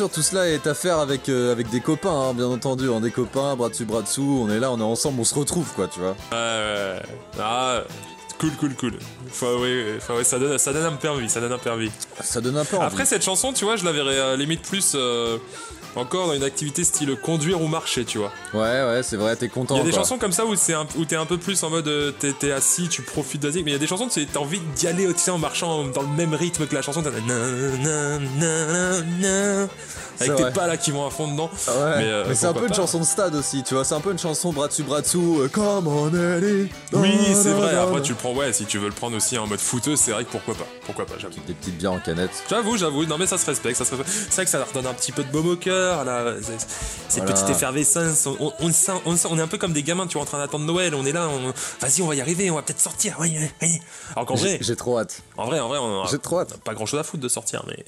[0.00, 3.00] Sûr, tout cela est à faire avec, euh, avec des copains, hein, bien entendu, hein,
[3.00, 4.40] des copains, bras dessus, bras dessous.
[4.42, 6.16] On est là, on est ensemble, on se retrouve quoi, tu vois.
[6.32, 7.02] Ouais, ouais.
[7.38, 7.82] Ah,
[8.38, 8.98] cool, cool, cool.
[9.28, 11.90] Enfin, ouais, ça donne, ça donne un envie, ça donne un envie.
[12.22, 12.86] Ça donne un peu envie.
[12.86, 15.36] Après, cette chanson, tu vois, je la verrais euh, limite plus euh,
[15.96, 18.32] encore dans une activité style conduire ou marcher, tu vois.
[18.54, 19.74] Ouais, ouais, c'est vrai, t'es content.
[19.74, 20.00] Il y a des quoi.
[20.00, 22.88] chansons comme ça où c'est où t'es un peu plus en mode euh, t'es assis,
[22.88, 24.86] tu profites de la musique, mais il y a des chansons sais, t'as envie d'y
[24.86, 27.10] aller tu sais, en marchant dans le même rythme que la chanson, t'as
[30.20, 31.50] avec tes pas là qui vont à fond dedans.
[31.66, 33.84] Ah Ouais, Mais, euh, mais c'est un peu une chanson de stade aussi, tu vois.
[33.84, 35.40] C'est un peu une chanson bras dessus, bras dessous.
[35.40, 36.68] euh, Come on, Ellie.
[36.92, 37.74] Oui, c'est vrai.
[37.76, 40.12] Après, tu le prends, ouais, si tu veux le prendre aussi en mode footeuse, c'est
[40.12, 40.66] vrai que pourquoi pas.
[40.84, 41.36] Pourquoi pas, j'avoue.
[41.46, 42.30] Des petites bières en canette.
[42.50, 44.10] J'avoue, j'avoue, non mais ça se respecte, ça se respecte.
[44.28, 46.34] C'est vrai que ça leur donne un petit peu de baume au cœur, là,
[47.08, 47.32] cette Voilà.
[47.32, 48.26] petite effervescence.
[48.26, 50.22] On, on, on sent- on sent- on est un peu comme des gamins, tu vois,
[50.22, 51.28] en train d'attendre Noël, on est là,
[51.80, 53.78] vas-y, on va y arriver, on va peut-être sortir, oui, oui, oui.
[54.14, 55.22] Alors qu'en vrai, J'ai trop hâte.
[55.36, 56.56] en vrai, en vrai, on J'ai trop hâte.
[56.58, 57.84] pas grand chose à foutre de sortir, mais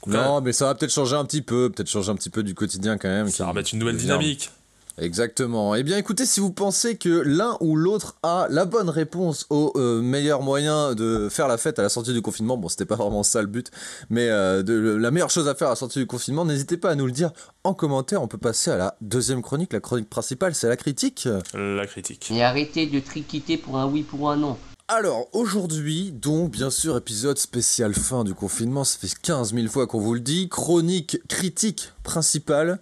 [0.00, 0.12] cool.
[0.12, 2.54] Non, mais ça va peut-être changer un petit peu, peut-être changer un petit peu du
[2.54, 3.28] quotidien quand même.
[3.28, 4.50] ça va remettre une nouvelle dynamique.
[4.98, 5.74] Exactement.
[5.74, 9.72] Eh bien, écoutez, si vous pensez que l'un ou l'autre a la bonne réponse au
[9.74, 12.94] euh, meilleur moyen de faire la fête à la sortie du confinement, bon, c'était pas
[12.94, 13.72] vraiment ça le but,
[14.08, 16.90] mais euh, de, la meilleure chose à faire à la sortie du confinement, n'hésitez pas
[16.90, 17.32] à nous le dire
[17.64, 18.22] en commentaire.
[18.22, 19.72] On peut passer à la deuxième chronique.
[19.72, 21.28] La chronique principale, c'est la critique.
[21.54, 22.30] La critique.
[22.30, 24.56] Et arrêtez de triquiter pour un oui pour un non.
[24.86, 29.86] Alors aujourd'hui, donc bien sûr épisode spécial fin du confinement, ça fait 15 000 fois
[29.86, 32.80] qu'on vous le dit, chronique critique principale.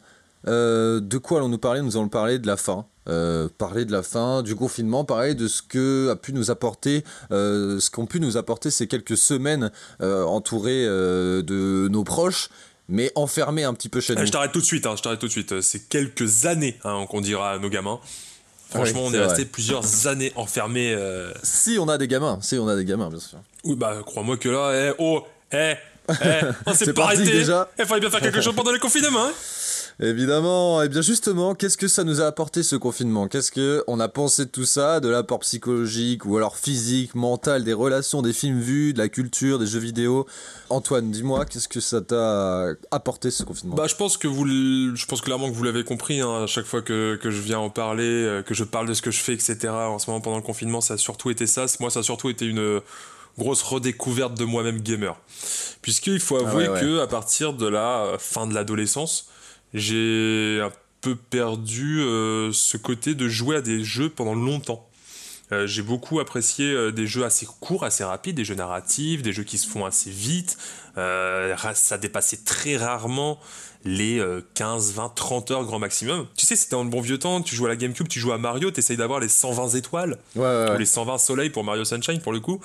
[0.49, 1.83] Euh, de quoi allons-nous parler?
[1.83, 2.87] Nous allons parler de la fin.
[3.09, 7.03] Euh, parler de la fin du confinement, parler de ce que a pu nous apporter,
[7.33, 12.49] euh, ce qu'ont pu nous apporter ces quelques semaines entourés euh, de nos proches,
[12.89, 14.27] mais enfermés un petit peu chez Eh, nous.
[14.27, 15.61] je t'arrête tout de suite, hein, je t'arrête tout de suite.
[15.63, 17.99] C'est quelques années hein, qu'on dira à nos gamins.
[18.71, 20.95] Franchement, on est resté plusieurs années enfermés.
[20.97, 23.39] euh, Si on a des gamins, si on a des gamins bien sûr.
[23.65, 25.75] Oui, bah, crois-moi que là, eh, oh, eh,
[26.09, 26.15] eh,
[26.67, 27.25] on s'est pas arrêté.
[27.25, 27.69] déjà.
[27.79, 29.27] Il fallait bien faire quelque chose pendant les confinements.
[29.27, 29.33] Hein.
[30.01, 33.29] Évidemment, et bien justement, qu'est-ce que ça nous a apporté ce confinement?
[33.29, 37.65] Qu'est-ce que on a pensé de tout ça, de l'apport psychologique ou alors physique, mental,
[37.65, 40.27] des relations, des films vus, de la culture, des jeux vidéo?
[40.71, 43.77] Antoine, dis-moi, qu'est-ce que ça t'a apporté ce confinement?
[43.77, 46.21] Bah, je pense que vous, je pense clairement que vous l'avez compris.
[46.21, 48.95] Hein, à chaque fois que, que je viens en parler, euh, que je parle de
[48.95, 49.69] ce que je fais, etc.
[49.69, 51.67] En ce moment pendant le confinement, ça a surtout été ça.
[51.81, 52.81] Moi, ça a surtout été une
[53.39, 55.17] grosse redécouverte de moi-même gamer.
[55.81, 56.81] Puisqu'il faut Ah avouer ouais, ouais.
[56.81, 59.27] que à partir de la euh, fin de l'adolescence,
[59.75, 64.89] j'ai un peu perdu euh, ce côté de jouer à des jeux pendant longtemps.
[65.51, 69.33] Euh, j'ai beaucoup apprécié euh, des jeux assez courts, assez rapides, des jeux narratifs, des
[69.33, 70.57] jeux qui se font assez vite.
[70.97, 73.39] Ça dépassait très rarement
[73.85, 76.27] les euh, 15, 20, 30 heures grand maximum.
[76.37, 78.33] Tu sais, c'était dans le bon vieux temps, tu joues à la GameCube, tu joues
[78.33, 80.79] à Mario, t'essayes d'avoir les 120 étoiles, Ouais, ouais, ou ouais.
[80.79, 82.61] les 120 soleils pour Mario Sunshine pour le coup.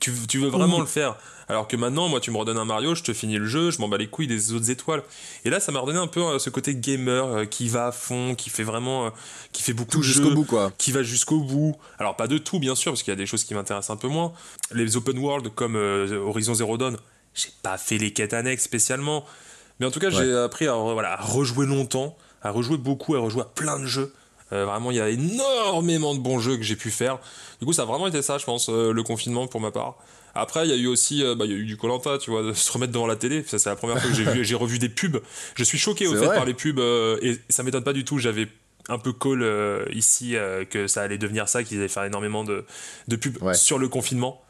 [0.00, 1.16] Tu, tu veux vraiment le faire.
[1.48, 3.78] Alors que maintenant, moi, tu me redonnes un Mario, je te finis le jeu, je
[3.80, 5.02] m'en bats les couilles des autres étoiles.
[5.44, 7.92] Et là, ça m'a redonné un peu euh, ce côté gamer euh, qui va à
[7.92, 9.10] fond, qui fait vraiment, euh,
[9.52, 10.72] qui fait beaucoup Tout de jusqu'au bout, quoi.
[10.78, 11.76] qui va jusqu'au bout.
[11.98, 13.98] Alors pas de tout bien sûr, parce qu'il y a des choses qui m'intéressent un
[13.98, 14.32] peu moins.
[14.72, 16.96] Les open world comme euh, Horizon Zero Dawn,
[17.34, 19.24] j'ai pas fait les quêtes annexes spécialement.
[19.80, 23.18] Mais en tout cas, j'ai appris à, voilà, à rejouer longtemps, à rejouer beaucoup, à
[23.18, 24.12] rejouer à plein de jeux.
[24.52, 27.18] Euh, vraiment, il y a énormément de bons jeux que j'ai pu faire.
[27.60, 29.96] Du coup, ça a vraiment été ça, je pense, euh, le confinement pour ma part.
[30.34, 32.30] Après, il y a eu aussi, euh, bah, il y a eu du Colanta, tu
[32.30, 33.44] vois, de se remettre devant la télé.
[33.46, 35.20] Ça, c'est la première fois que j'ai vu, j'ai revu des pubs.
[35.56, 36.34] Je suis choqué au fait vrai.
[36.36, 38.18] par les pubs euh, et ça m'étonne pas du tout.
[38.18, 38.48] J'avais
[38.88, 42.44] un peu call euh, ici euh, que ça allait devenir ça, qu'ils allaient faire énormément
[42.44, 42.64] de,
[43.08, 43.54] de pubs Ouais.
[43.54, 44.42] sur le confinement.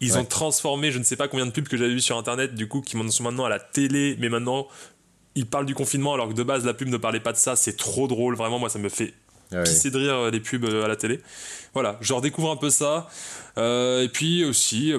[0.00, 0.18] Ils Ouais.
[0.18, 2.68] ont transformé, je ne sais pas combien de pubs que j'avais vues sur internet, du
[2.68, 4.66] coup, qui sont maintenant à la télé, mais maintenant
[5.36, 7.54] ils parlent du confinement alors que de base la pub ne parlait pas de ça.
[7.54, 9.14] C'est trop drôle, vraiment, moi ça me fait
[9.52, 9.64] Ouais.
[9.64, 11.20] pisser de rire euh, les pubs euh, à la télé.
[11.74, 13.08] Voilà, je redécouvre un peu ça.
[13.58, 14.92] Euh, et puis aussi,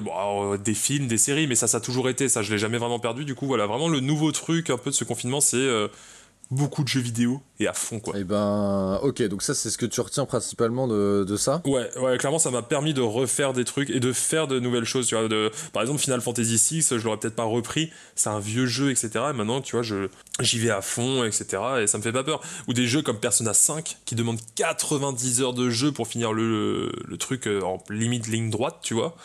[0.64, 2.98] des films, des séries, mais ça, ça a toujours été, ça, je l'ai jamais vraiment
[2.98, 3.24] perdu.
[3.24, 5.68] Du coup, voilà, vraiment le nouveau truc un peu de ce confinement, c'est
[6.50, 8.18] beaucoup de jeux vidéo et à fond, quoi.
[8.18, 11.62] Et ben, ok, donc ça, c'est ce que tu retiens principalement de, de ça?
[11.64, 14.84] Ouais, ouais, clairement, ça m'a permis de refaire des trucs et de faire de nouvelles
[14.84, 15.06] choses.
[15.06, 17.90] Tu vois, de, par exemple, Final Fantasy VI, je l'aurais peut-être pas repris.
[18.16, 19.10] C'est un vieux jeu, etc.
[19.30, 20.08] Et maintenant, tu vois, je,
[20.40, 21.46] j'y vais à fond, etc.
[21.82, 22.40] Et ça me fait pas peur.
[22.68, 26.92] Ou des jeux comme Persona 5 qui demandent 90 heures de jeu pour finir le,
[27.06, 29.16] le truc euh, en limite ligne droite, tu vois.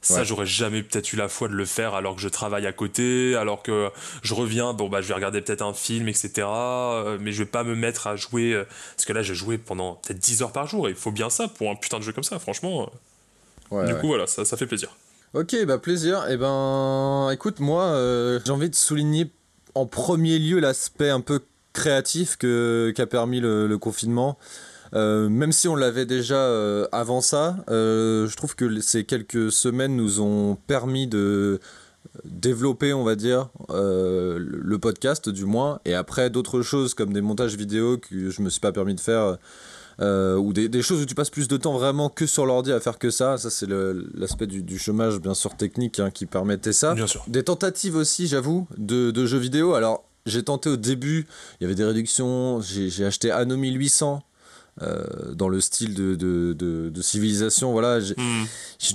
[0.00, 0.24] Ça, Ouais.
[0.24, 3.34] j'aurais jamais peut-être eu la foi de le faire alors que je travaille à côté,
[3.34, 3.90] alors que
[4.22, 6.46] je reviens, bon, bah, je vais regarder peut-être un film, etc.
[6.46, 8.52] euh, Mais je vais pas me mettre à jouer.
[8.54, 8.64] euh,
[8.96, 10.86] Parce que là, j'ai joué pendant peut-être 10 heures par jour.
[10.86, 12.82] Et il faut bien ça pour un putain de jeu comme ça, franchement.
[12.82, 14.00] euh, Ouais, du ouais.
[14.00, 14.96] coup, voilà, ça, ça fait plaisir.
[15.34, 16.26] Ok, bah plaisir.
[16.30, 19.30] Et ben, écoute, moi, euh, j'ai envie de souligner
[19.74, 21.40] en premier lieu l'aspect un peu
[21.74, 24.38] créatif que qu'a permis le, le confinement.
[24.94, 29.52] Euh, même si on l'avait déjà euh, avant ça, euh, je trouve que ces quelques
[29.52, 31.60] semaines nous ont permis de
[32.24, 37.54] développer, on va dire, le podcast du moins, et après d'autres choses comme des montages
[37.54, 39.36] vidéo que je me suis pas permis de faire,
[40.00, 42.80] ou des, des choses où tu passes plus de temps vraiment que sur l'ordi à
[42.80, 43.36] faire que ça.
[43.36, 43.68] Ça c'est
[44.14, 46.94] l'aspect du, du chômage bien sûr technique hein, qui permettait ça.
[46.94, 47.24] Bien sûr.
[47.28, 49.74] Des tentatives aussi, j'avoue, de, de jeux vidéo.
[49.74, 51.26] Alors, j'ai tenté au début,
[51.60, 52.60] il y avait des réductions.
[52.60, 54.22] J'ai acheté Anno 1800
[54.82, 57.72] euh, dans le style de, de, de- de civilisation.
[57.72, 58.44] Voilà, j'ai Hmm.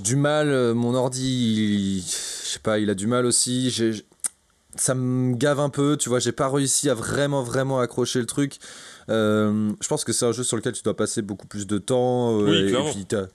[0.02, 0.48] du mal.
[0.48, 3.70] euh, Mon ordi, il- je sais pas, il a du mal aussi.
[3.70, 4.04] J'ai-
[4.76, 6.18] ça me gave un peu, tu vois.
[6.18, 8.58] J'ai pas réussi à vraiment, vraiment accrocher le truc.
[9.10, 11.78] Euh, je pense que c'est un jeu sur lequel tu dois passer beaucoup plus de
[11.78, 12.36] temps.
[12.38, 13.26] Oui, et, et puis t'as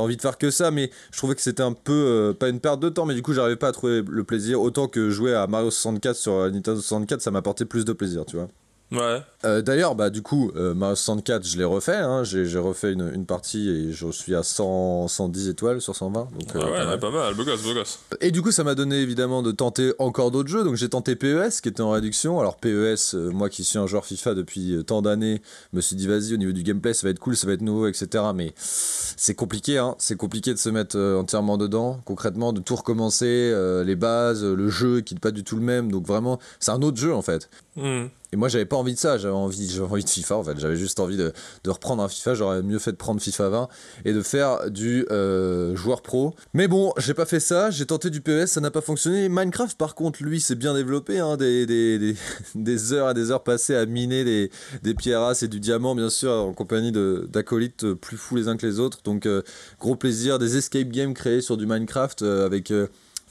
[0.00, 2.60] envie de faire que ça, mais je trouvais que c'était un peu euh, pas une
[2.60, 5.34] perte de temps, mais du coup j'arrivais pas à trouver le plaisir autant que jouer
[5.34, 8.48] à Mario 64 sur Nintendo 64, ça m'apportait plus de plaisir, tu vois.
[8.92, 9.22] Ouais.
[9.44, 13.10] Euh, D'ailleurs, bah du coup, euh, Mario 64, je l'ai refait, hein, j'ai refait une,
[13.14, 16.20] une partie et je suis à 100, 110 étoiles sur 120.
[16.20, 16.98] Donc, Ah euh, ouais, pas ouais, mal.
[17.00, 18.00] pas mal, beau gosse, beau gosse.
[18.20, 20.64] Et du coup, ça m'a donné évidemment de tenter encore d'autres jeux.
[20.64, 22.40] Donc j'ai tenté PES qui était en réduction.
[22.40, 25.40] Alors PES, euh, moi qui suis un joueur FIFA depuis tant d'années,
[25.72, 27.62] me suis dit vas-y au niveau du gameplay ça va être cool, ça va être
[27.62, 28.24] nouveau, etc.
[28.34, 29.94] Mais c'est compliqué, hein.
[29.98, 32.00] c'est compliqué de se mettre entièrement dedans.
[32.04, 35.92] Concrètement, de tout recommencer, les bases, le jeu qui n'est pas du tout le même.
[35.92, 37.48] Donc vraiment, c'est un autre jeu en fait.
[37.76, 38.06] Hmm.
[38.32, 39.18] Et moi, j'avais pas envie de ça.
[39.18, 40.36] J'avais envie, j'avais envie de FIFA.
[40.36, 41.32] En fait, j'avais juste envie de,
[41.66, 42.34] reprendre un FIFA.
[42.34, 43.68] J'aurais mieux fait de prendre FIFA 20
[44.04, 46.34] et de faire du euh, joueur pro.
[46.54, 47.70] Mais bon, j'ai pas fait ça.
[47.70, 49.28] J'ai tenté du PES, ça n'a pas fonctionné.
[49.28, 51.18] Minecraft, par contre, lui, c'est bien développé.
[51.18, 54.50] Hein, des, heures et des heures passées à miner des,
[54.82, 58.56] des pierrasses et du diamant, bien sûr, en compagnie d'acolytes euh, plus fous les uns
[58.56, 59.00] que les autres.
[59.02, 59.42] Donc, euh,
[59.80, 60.38] gros plaisir.
[60.38, 62.72] Des escape games créés sur du Minecraft avec.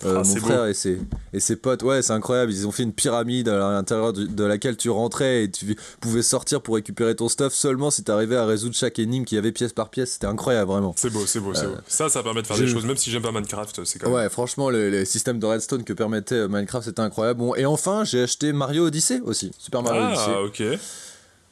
[0.06, 1.00] Euh, euh, Ah, mon frère et ses,
[1.34, 2.52] et ses potes, ouais, c'est incroyable.
[2.52, 6.62] Ils ont fait une pyramide à l'intérieur de laquelle tu rentrais et tu pouvais sortir
[6.62, 9.74] pour récupérer ton stuff seulement si t'arrivais à résoudre chaque énigme qu'il y avait pièce
[9.74, 10.12] par pièce.
[10.14, 10.94] C'était incroyable, vraiment.
[10.98, 11.82] C'est beau, c'est beau, c'est Euh, beau.
[11.88, 14.16] Ça, ça permet de faire des choses, même si j'aime pas Minecraft, c'est quand même.
[14.16, 17.40] Ouais, franchement, le, le système de redstone que permettait euh, Minecraft, c'était incroyable.
[17.40, 20.32] Bon, et enfin, j'ai acheté Mario Odyssey aussi, Super Mario Odyssey.
[20.36, 20.60] Ah, ok.
[20.62, 20.80] Et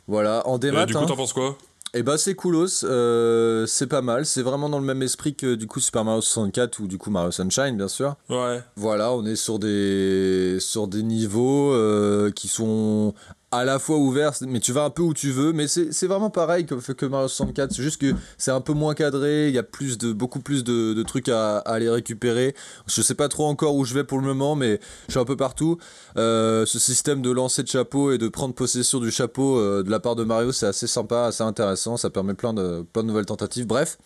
[0.07, 0.85] Voilà, en démat.
[0.85, 1.05] du coup, hein.
[1.05, 1.57] t'en penses quoi?
[1.97, 5.55] Et bah c'est coolos, euh, c'est pas mal, c'est vraiment dans le même esprit que
[5.55, 8.17] du coup Super Mario 64 ou du coup Mario Sunshine bien sûr.
[8.29, 8.61] Ouais.
[8.75, 13.15] Voilà, on est sur des sur des niveaux euh, qui sont
[13.51, 15.53] à la fois ouvert, mais tu vas un peu où tu veux.
[15.53, 17.71] Mais c'est vraiment pareil que, que Mario 64.
[17.73, 19.47] C'est juste que c'est un peu moins cadré.
[19.47, 22.55] Il y a plus de, beaucoup plus de, de trucs à, à aller récupérer.
[22.87, 25.25] Je sais pas trop encore où je vais pour le moment, mais je suis un
[25.25, 25.77] peu partout.
[26.17, 29.89] Euh, ce système de lancer de chapeau et de prendre possession du chapeau euh, de
[29.89, 31.95] la part de Mario, c'est assez sympa, assez intéressant.
[31.95, 33.65] Ça permet plein de, plein de nouvelles tentatives.
[33.65, 33.97] Bref.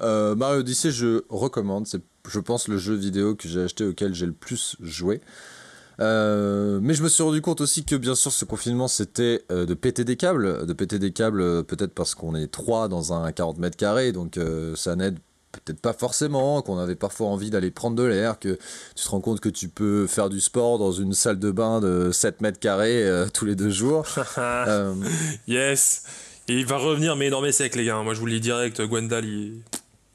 [0.00, 1.86] Euh, Mario Odyssey, je recommande.
[1.86, 5.20] C'est, je pense, le jeu vidéo que j'ai acheté auquel j'ai le plus joué.
[6.00, 9.66] Euh, mais je me suis rendu compte aussi que bien sûr ce confinement c'était euh,
[9.66, 13.12] de péter des câbles, de péter des câbles euh, peut-être parce qu'on est trois dans
[13.12, 14.38] un 40 mètres carrés, donc
[14.76, 15.18] ça n'aide
[15.52, 18.56] peut-être pas forcément, qu'on avait parfois envie d'aller prendre de l'air, que
[18.94, 21.80] tu te rends compte que tu peux faire du sport dans une salle de bain
[21.80, 24.06] de 7 mètres carrés tous les deux jours.
[25.48, 26.04] Yes.
[26.48, 28.02] Et il va revenir, mais non, mais sec, les gars.
[28.02, 29.60] Moi, je vous le dis direct, Gwendal, il.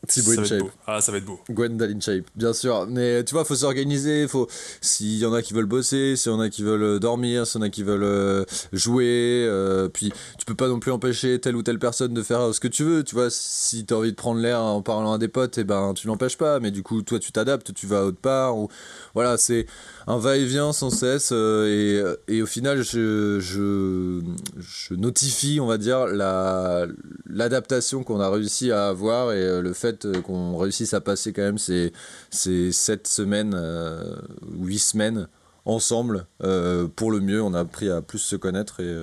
[0.08, 0.72] Thibaut beau.
[0.88, 1.40] Ah, ça va être beau.
[1.50, 2.88] Gwendal Shape, bien sûr.
[2.90, 4.28] Mais tu vois, faut s'organiser.
[4.28, 4.48] Faut
[4.82, 7.46] s'il y en a qui veulent bosser, s'il y en a qui veulent euh, dormir,
[7.48, 9.46] s'il y en a qui veulent euh, jouer.
[9.48, 12.60] euh, puis tu peux pas non plus empêcher telle ou telle personne de faire ce
[12.60, 13.04] que tu veux.
[13.04, 15.94] Tu vois, si t'as envie de prendre l'air en parlant à des potes, et ben
[15.94, 16.60] tu l'empêches pas.
[16.60, 18.58] Mais du coup, toi, tu t'adaptes, tu vas autre part.
[18.58, 18.70] Ou
[19.14, 19.66] voilà, c'est
[20.08, 21.30] un va-et-vient sans cesse.
[21.32, 24.22] euh, et, et au final, je, je
[24.60, 26.88] je notifie, on va dire, la
[27.28, 31.44] l'adaptation qu'on a réussi à avoir et le fait euh, qu'on réussisse à passer quand
[31.44, 31.94] même ces,
[32.30, 34.16] ces 7 semaines, euh,
[34.60, 35.28] 8 semaines
[35.64, 37.42] ensemble euh, pour le mieux.
[37.42, 38.94] On a appris à plus se connaître et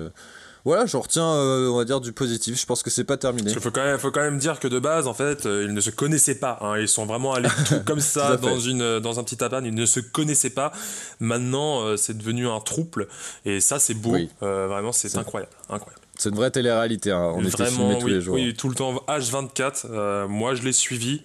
[0.65, 2.57] voilà, j'en retiens, euh, on va dire, du positif.
[2.57, 3.43] Je pense que c'est pas terminé.
[3.43, 5.65] Parce qu'il faut quand, même, faut quand même dire que de base, en fait, euh,
[5.67, 6.57] ils ne se connaissaient pas.
[6.61, 6.77] hein.
[6.77, 9.65] Ils sont vraiment allés tout comme ça dans, une, dans un petit tapane.
[9.65, 10.71] Ils ne se connaissaient pas.
[11.19, 13.09] Maintenant, euh, c'est devenu un trouble.
[13.43, 14.11] Et ça, c'est beau.
[14.11, 14.29] Oui.
[14.39, 15.51] Vraiment, c'est C'est- incroyable.
[15.69, 15.99] incroyable.
[16.17, 17.11] C'est une vraie télé-réalité.
[17.11, 17.31] hein.
[17.35, 18.35] On était Vraiment, filmés tous oui, les jours.
[18.35, 19.85] oui, tout le temps H24.
[19.89, 21.21] euh, moi, je l'ai suivi.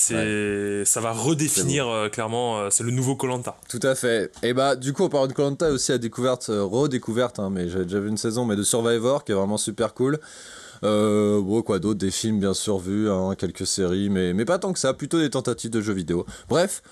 [0.00, 2.58] C'est, ça va redéfinir euh, clairement.
[2.60, 3.56] euh, c'est le nouveau Colanta.
[3.68, 4.30] Tout à fait.
[4.44, 7.84] Et bah, du coup, on parle de Colanta aussi à découverte, redécouverte, hein, mais j'avais
[7.84, 10.20] déjà vu une saison, mais de Survivor, qui est vraiment super cool.
[10.84, 11.98] Euh, bon, quoi d'autre?
[11.98, 15.18] Des films, bien sûr, vus, hein, quelques séries, mais, mais pas tant que ça, plutôt
[15.18, 16.24] des tentatives de jeux vidéo.
[16.48, 16.82] Bref,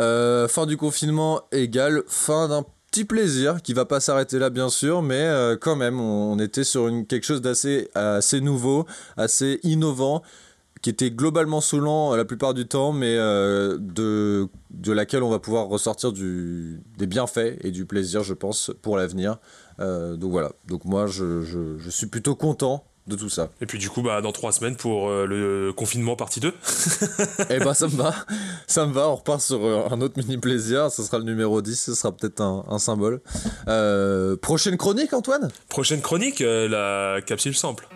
[0.00, 4.68] euh, fin du confinement égale fin d'un petit plaisir qui va pas s'arrêter là, bien
[4.68, 10.22] sûr, mais euh, quand même, on, était sur quelque chose d'assez assez nouveau, assez innovant
[10.82, 14.48] qui était globalement saoulant euh, la plupart du temps, mais euh, de,
[14.92, 19.38] laquelle on va pouvoir ressortir du, des bienfaits et du plaisir, je pense, pour l'avenir.
[19.78, 23.50] Donc voilà, donc moi je suis plutôt content de tout ça.
[23.60, 26.52] Et puis, du coup, bah, dans trois semaines pour euh, le confinement partie 2.
[27.50, 28.14] Et bah ça me va,
[28.66, 31.62] ça me va, on repart sur euh, un autre mini plaisir, ce sera le numéro
[31.62, 33.20] 10, ce sera peut-être un, un symbole.
[33.68, 35.50] Euh, prochaine chronique Antoine?
[35.68, 37.88] Prochaine chronique, euh, la capsule sample.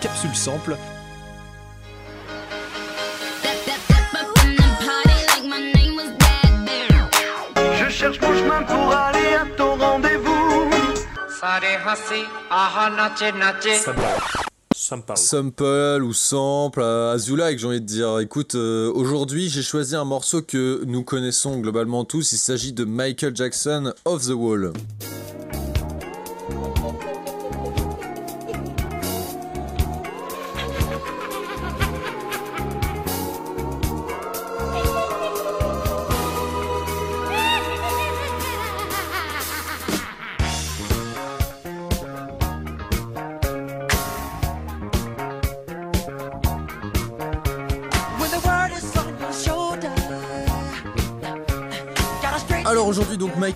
[0.00, 0.76] Capsule sample.
[8.62, 10.70] pour aller à ton rendez-vous.
[14.74, 15.16] Sample.
[15.16, 18.18] Sample ou sample, euh, Azula, que j'ai envie de dire.
[18.18, 22.32] Écoute, euh, aujourd'hui j'ai choisi un morceau que nous connaissons globalement tous.
[22.32, 24.72] Il s'agit de Michael Jackson, Of the Wall.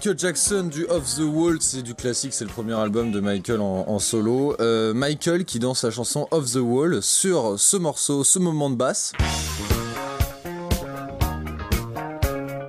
[0.08, 3.60] Michael Jackson du Off the Wall, c'est du classique, c'est le premier album de Michael
[3.60, 4.56] en, solo.
[4.58, 8.76] Euh, Michael qui dans sa chanson Off the Wall sur ce morceau, ce moment de
[8.76, 9.12] basse.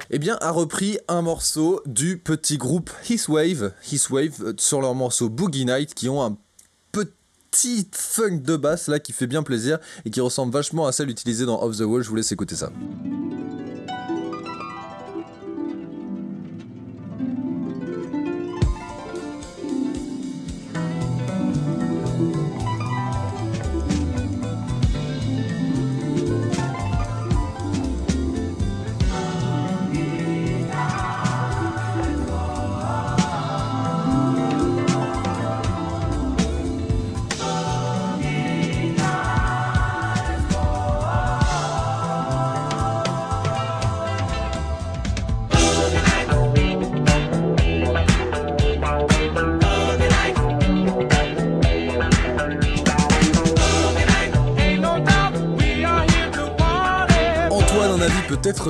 [0.09, 3.71] Eh bien, a repris un morceau du petit groupe His Wave,
[4.09, 6.35] Wave euh, sur leur morceau Boogie Night, qui ont un
[6.91, 11.09] petit funk de basse là qui fait bien plaisir et qui ressemble vachement à celle
[11.09, 12.03] utilisée dans Off the Wall.
[12.03, 12.69] Je vous laisse écouter ça.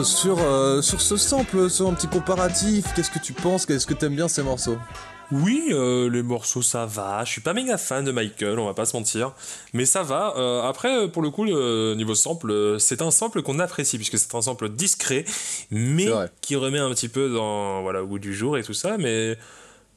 [0.10, 3.69] Sur, euh, sur ce sample, sur un petit comparatif, qu'est-ce que tu penses?
[3.69, 4.78] Est-ce que t'aimes bien ces morceaux?
[5.32, 7.24] Oui, euh, les morceaux ça va.
[7.24, 9.34] Je suis pas méga fan de Michael, on va pas se mentir,
[9.74, 10.34] mais ça va.
[10.38, 14.34] Euh, après, pour le coup, le niveau sample, c'est un sample qu'on apprécie puisque c'est
[14.34, 15.26] un sample discret,
[15.69, 16.08] mais
[16.41, 18.98] qui remet un petit peu dans voilà au goût du jour et tout ça.
[18.98, 19.38] Mais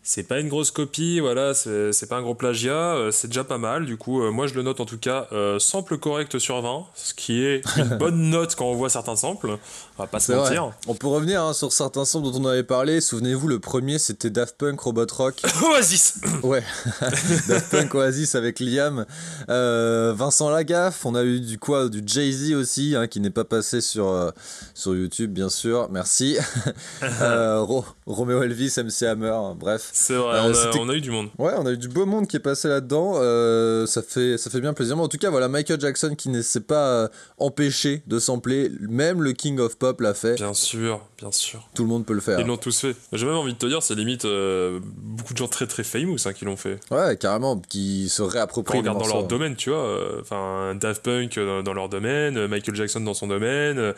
[0.04, 3.58] c'est pas une grosse copie, voilà, c'est pas un gros plagiat, euh, c'est déjà pas
[3.58, 3.86] mal.
[3.86, 6.86] Du coup, euh, moi je le note en tout cas euh, sample correct sur 20,
[6.96, 9.58] ce qui est une bonne note quand on voit certains samples.
[9.98, 10.40] On va pas se vrai.
[10.56, 10.72] mentir.
[10.88, 13.00] On peut revenir hein, sur certains sons dont on avait parlé.
[13.00, 15.36] Souvenez-vous, le premier c'était Daft Punk Robot Rock.
[15.70, 16.20] Oasis.
[16.42, 16.64] Ouais,
[17.48, 19.06] Daft Punk Oasis avec Liam.
[19.48, 23.80] Vincent Lagaffe, on a eu du quoi Du Jay-Z aussi, hein, qui n'est pas passé
[23.80, 24.32] sur,
[24.74, 25.88] sur YouTube, bien sûr.
[25.90, 26.38] Merci.
[27.20, 29.90] Ro- Romeo Elvis, MC Hammer, bref.
[29.94, 31.28] C'est vrai, Euh, on, a, c'était- on a eu du monde.
[31.38, 33.12] Ouais, on a eu du beau monde qui est passé là-dedans.
[33.16, 34.96] euh, ça, fait, ça fait bien plaisir.
[34.96, 38.70] Mais en tout cas, voilà, Michael Jackson qui ne s'est pas euh, empêché de sampler.
[38.80, 40.34] Même le King of Pop l'a fait.
[40.36, 41.68] Bien sûr, bien sûr.
[41.74, 42.40] Tout le monde peut le faire.
[42.40, 42.96] Ils l'ont tous fait.
[43.12, 46.32] J'ai même envie de te dire, c'est limite beaucoup de gens très très famous hein,
[46.32, 46.80] qui l'ont fait.
[46.90, 49.98] Ouais, carrément, qui se réapproprient regarde dans leur domaine, tu vois.
[50.20, 53.92] Enfin, Daft Punk dans, dans leur domaine, Michael Jackson dans son domaine,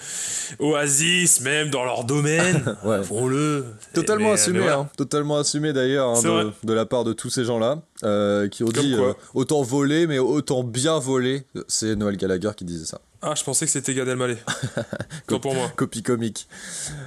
[0.59, 2.77] Oasis même dans leur domaine.
[2.85, 3.03] Ouais.
[3.03, 3.65] Font-le.
[3.95, 4.89] Totalement Mais- assumé, mais hein.
[4.97, 8.69] totalement assumé d'ailleurs hein, de, de la part de tous ces gens-là euh, qui ont
[8.69, 11.45] Comme dit euh, autant voler mais autant bien voler.
[11.69, 13.01] C'est Noël Gallagher qui disait ça.
[13.27, 14.37] Ah, je pensais que c'était Gad Elmaleh.
[15.29, 15.71] Tant pour moi.
[15.77, 16.47] Copie comique.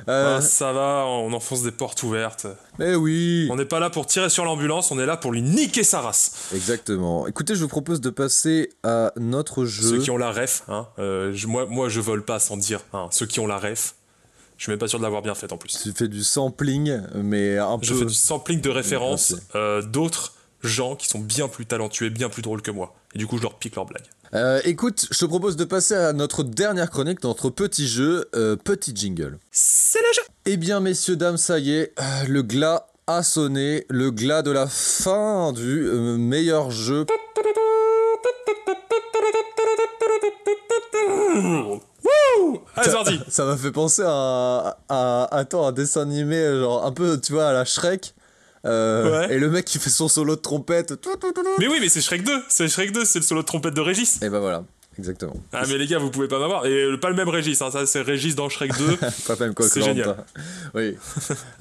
[0.09, 2.47] Euh, Ah, ça va, on enfonce des portes ouvertes.
[2.79, 5.43] mais oui, On n'est pas là pour tirer sur l'ambulance, on est là pour lui
[5.43, 6.49] niquer sa race.
[6.55, 7.27] exactement.
[7.27, 9.87] Écoutez, je vous propose de passer à notre jeu.
[9.89, 12.79] Ceux qui ont la ref, hein, euh, je- moi, moi je vole pas sans dire.
[12.93, 13.93] hein, ceux qui ont la ref,
[14.57, 15.77] je suis même pas sûr de l'avoir bien faite en plus.
[15.81, 17.99] Tu fais du sampling, mais un Je peu.
[17.99, 19.45] fais du sampling de références Merci.
[19.55, 22.95] euh, d'autres gens qui sont bien plus talentueux, bien plus drôles que moi.
[23.13, 24.03] Et du coup, je leur pique leurs blagues.
[24.33, 28.55] Euh, écoute, je te propose de passer à notre dernière chronique, notre petit jeu, euh,
[28.55, 29.37] petit jingle.
[29.51, 31.93] C'est le jeu Eh bien, messieurs, dames, ça y est,
[32.27, 35.83] le glas a sonné, le glas de la fin du
[36.17, 37.05] meilleur jeu.
[42.75, 47.33] Allez, Ça m'a fait penser à, à, attends, un dessin animé, genre un peu, tu
[47.33, 48.13] vois, à la Shrek.
[48.65, 49.35] Euh, Ouais.
[49.35, 50.93] Et le mec qui fait son solo de trompette.
[51.59, 53.81] Mais oui, mais c'est Shrek 2 C'est Shrek 2, c'est le solo de trompette de
[53.81, 54.63] Régis Et ben voilà,
[54.97, 55.35] exactement.
[55.53, 56.65] Ah, mais les gars, vous pouvez pas m'avoir.
[56.65, 58.97] Et pas le même Régis, hein, ça c'est Régis dans Shrek 2.
[59.27, 60.17] Pas même quoi C'est génial.
[60.73, 60.95] Oui.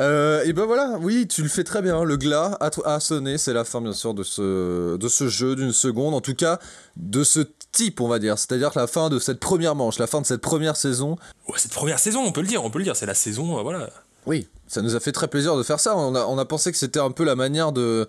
[0.01, 2.05] Euh, et ben voilà, oui, tu le fais très bien.
[2.05, 5.57] Le glas a, a sonné, c'est la fin bien sûr de ce, de ce jeu
[5.57, 6.59] d'une seconde, en tout cas
[6.97, 7.41] de ce
[7.73, 8.39] type, on va dire.
[8.39, 11.17] C'est-à-dire que la fin de cette première manche, la fin de cette première saison.
[11.49, 13.59] Ouais, cette première saison, on peut le dire, on peut le dire, c'est la saison,
[13.59, 13.91] euh, voilà.
[14.27, 15.97] Oui, ça nous a fait très plaisir de faire ça.
[15.97, 18.09] On a, on a pensé que c'était un peu la manière de.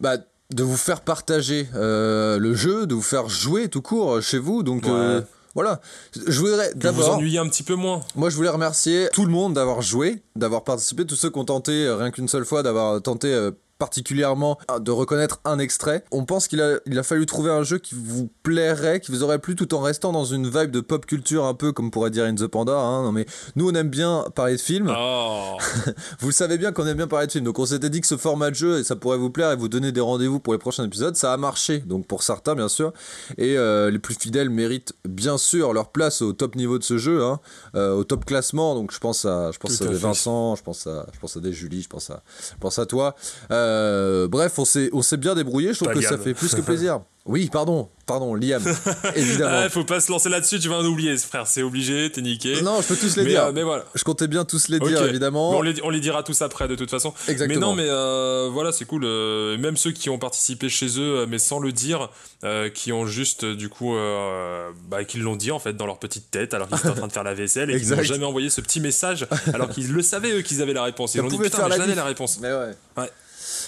[0.00, 0.16] Bah,
[0.52, 4.38] de vous faire partager euh, le jeu, de vous faire jouer tout court euh, chez
[4.38, 4.62] vous.
[4.62, 4.90] Donc Ouais.
[4.90, 5.20] euh,
[5.54, 5.80] voilà.
[6.26, 7.16] Je voudrais Que vous d'abord.
[7.16, 8.00] ennuyez un petit peu moins.
[8.14, 11.44] Moi, je voulais remercier tout le monde d'avoir joué, d'avoir participé, tous ceux qui ont
[11.44, 16.04] tenté, rien qu'une seule fois, d'avoir tenté particulièrement de reconnaître un extrait.
[16.10, 19.22] On pense qu'il a, il a fallu trouver un jeu qui vous plairait, qui vous
[19.22, 22.10] aurait plu, tout en restant dans une vibe de pop culture, un peu comme pourrait
[22.10, 22.76] dire In the Panda.
[22.78, 23.02] hein.
[23.04, 24.92] Non, mais nous, on aime bien parler de films.
[24.96, 25.56] Oh
[26.20, 27.44] Vous le savez bien qu'on aime bien parler de films.
[27.44, 29.56] Donc, on s'était dit que ce format de jeu, et ça pourrait vous plaire et
[29.56, 31.16] vous donner des rendez-vous pour les prochains épisodes.
[31.16, 32.92] Ça a marché, donc pour certains, bien sûr.
[33.36, 36.98] Et euh, les plus fidèles méritent bien sûr leur place au top niveau de ce
[36.98, 37.40] jeu, hein,
[37.74, 38.74] euh, au top classement.
[38.74, 39.84] Donc je pense à, je pense à.
[39.86, 42.86] Vincent, je pense à, je pense à des Julie, je pense à, je pense à
[42.86, 43.14] toi.
[43.50, 43.67] Euh,
[44.28, 45.72] bref, on s'est, on s'est bien débrouillé.
[45.72, 47.00] Je trouve Pas que ça fait plus que plaisir.
[47.26, 48.62] Oui, pardon, pardon, Liam,
[49.14, 49.60] évidemment.
[49.64, 52.62] Ah, faut pas se lancer là-dessus, tu vas en oublier, frère, c'est obligé, t'es niqué.
[52.62, 53.44] non, je peux tous les mais, dire.
[53.44, 53.84] euh, mais voilà.
[53.94, 55.50] Je comptais bien tous les dire, Mais évidemment.
[55.50, 57.12] on, les, on les dira tous après de toute façon.
[57.28, 57.60] Exactement.
[57.60, 59.04] Mais non, mais euh, voilà, c'est cool.
[59.04, 62.08] euh, même ceux qui ont participé chez eux, euh, mais sans le dire,
[62.44, 65.84] euh, qui ont juste, euh, du coup, euh, bah, qui l'ont dit en fait dans
[65.84, 68.02] leur petite tête, alors qu'ils étaient en train de faire la vaisselle et qu'ils n'ont
[68.04, 71.14] jamais envoyé ce petit message, alors qu'ils le savaient eux qu'ils avaient la réponse.
[71.14, 72.38] Ils ont dit putain, mais la la réponse.
[72.40, 73.10] Mais ouais.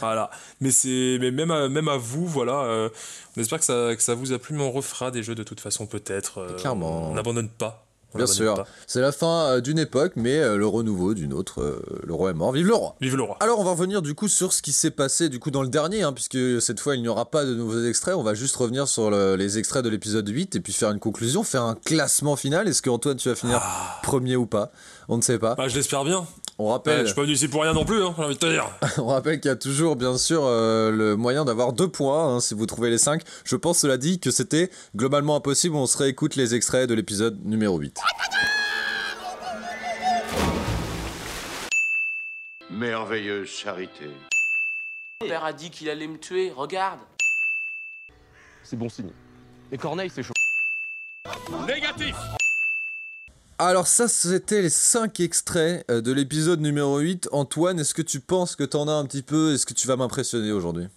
[0.00, 0.30] Voilà.
[0.60, 2.62] Mais c'est, mais même à, même à vous, voilà.
[2.64, 2.88] euh,
[3.36, 5.42] on espère que ça, que ça vous a plu, mais on refera des jeux de
[5.42, 6.38] toute façon peut-être.
[6.38, 7.10] euh, Clairement.
[7.10, 7.86] On n'abandonne pas.
[8.12, 8.64] On Bien sûr.
[8.88, 11.80] C'est la fin euh, d'une époque, mais le renouveau d'une autre.
[12.04, 12.50] le roi est mort.
[12.50, 13.36] Vive le roi Vive le roi.
[13.38, 15.68] Alors on va revenir du coup sur ce qui s'est passé du coup dans le
[15.68, 18.56] dernier, hein, puisque cette fois il n'y aura pas de nouveaux extraits, on va juste
[18.56, 21.76] revenir sur le- les extraits de l'épisode 8 et puis faire une conclusion, faire un
[21.76, 22.66] classement final.
[22.66, 23.62] Est-ce que Antoine tu vas finir
[24.02, 24.72] premier ou pas?
[25.08, 25.54] On ne sait pas.
[25.54, 26.26] Bah, je l'espère bien.
[26.60, 28.34] On Ouais, rappelle, je suis pas venu ici pour rien non plus, hein, j'ai envie
[28.34, 28.68] de te dire.
[28.98, 32.40] on rappelle qu'il y a toujours bien sûr euh, le moyen d'avoir deux points hein,
[32.40, 33.22] si vous trouvez les 5.
[33.44, 37.42] Je pense cela dit que c'était globalement impossible, on se réécoute les extraits de l'épisode
[37.46, 37.96] numéro 8.
[42.68, 44.10] Merveilleuse charité.
[45.22, 47.00] Mon père a dit qu'il allait me tuer, regarde.
[48.62, 49.12] C'est bon signe.
[49.72, 50.34] Les corneilles, c'est chaud.
[53.62, 57.28] Alors ça, c'était les 5 extraits euh, de l'épisode numéro 8.
[57.30, 59.52] Antoine, est-ce que tu penses que t'en as un petit peu?
[59.52, 60.88] Est-ce que tu vas m'impressionner aujourd'hui?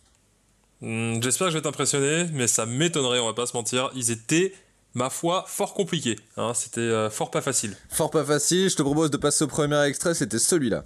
[0.80, 3.92] Hmm, J'espère que je vais t'impressionner, mais ça m'étonnerait, on va pas se mentir.
[3.96, 4.54] Ils étaient,
[4.94, 6.18] ma foi, fort compliqués.
[6.38, 6.54] hein.
[6.56, 7.76] C'était euh, fort pas facile.
[7.90, 10.86] Fort pas facile, je te propose de passer au premier extrait, c'était celui-là.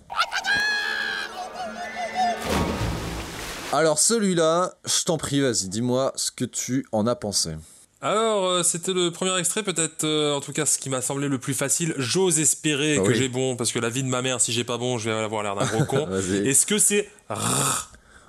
[3.71, 7.51] Alors celui-là, je t'en prie, vas-y, dis-moi ce que tu en as pensé.
[8.01, 11.27] Alors, euh, c'était le premier extrait, peut-être, euh, en tout cas, ce qui m'a semblé
[11.27, 11.95] le plus facile.
[11.97, 13.15] J'ose espérer Ah que oui.
[13.15, 15.15] j'ai bon, parce que la vie de ma mère, si j'ai pas bon, je vais
[15.15, 16.07] avoir l'air d'un gros con.
[16.45, 17.09] Est-ce que c'est.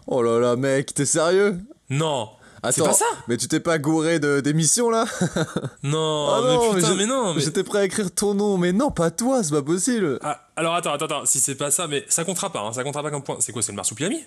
[0.06, 1.58] Oh là là, mec, t'es sérieux?
[1.90, 2.30] Non
[2.64, 3.04] C'est Attends, pas ça?
[3.28, 5.04] mais tu t'es pas gouré de- d'émissions là?
[5.82, 7.40] Non, Ah non, mais putain, j'ai- mais, non mais...
[7.42, 10.18] J'étais prêt à écrire ton nom, mais non, pas toi, c'est pas possible.
[10.22, 12.82] Ah, alors attends, attends, attends, si c'est pas ça, mais ça comptera pas, hein, ça
[12.84, 13.36] comptera pas comme point.
[13.40, 14.24] C'est quoi, c'est le marsupilami?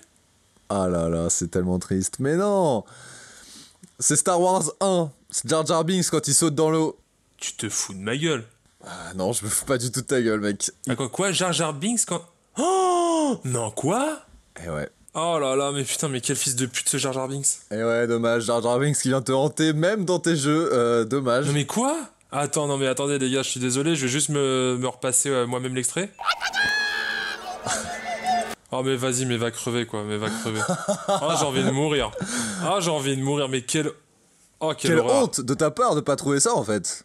[0.68, 2.16] Ah là là, c'est tellement triste.
[2.20, 2.84] Mais non
[3.98, 5.10] C'est Star Wars 1.
[5.34, 6.98] C'est Jar Jar Binks quand il saute dans l'eau.
[7.38, 8.44] Tu te fous de ma gueule.
[8.86, 10.70] Ah non, je me fous pas du tout de ta gueule, mec.
[10.88, 12.22] Ah, quoi, quoi, Jar Jar Binks quand.
[12.58, 14.20] Oh Non, quoi
[14.62, 14.90] Eh ouais.
[15.14, 17.82] Oh là là, mais putain, mais quel fils de pute ce Jar Jar Binks Eh
[17.82, 20.68] ouais, dommage, Jar Jar Binks qui vient te hanter, même dans tes jeux.
[20.70, 21.46] Euh, dommage.
[21.46, 21.96] Non mais quoi
[22.30, 25.30] Attends, non mais attendez les gars, je suis désolé, je vais juste me, me repasser
[25.30, 26.12] euh, moi-même l'extrait.
[28.74, 30.60] Oh mais vas-y, mais va crever quoi, mais va crever.
[31.06, 32.10] Ah j'ai envie de mourir.
[32.62, 33.90] Ah j'ai envie de mourir, mais quelle...
[34.64, 37.04] Oh quelle, honte de ta part de pas trouver ça en fait.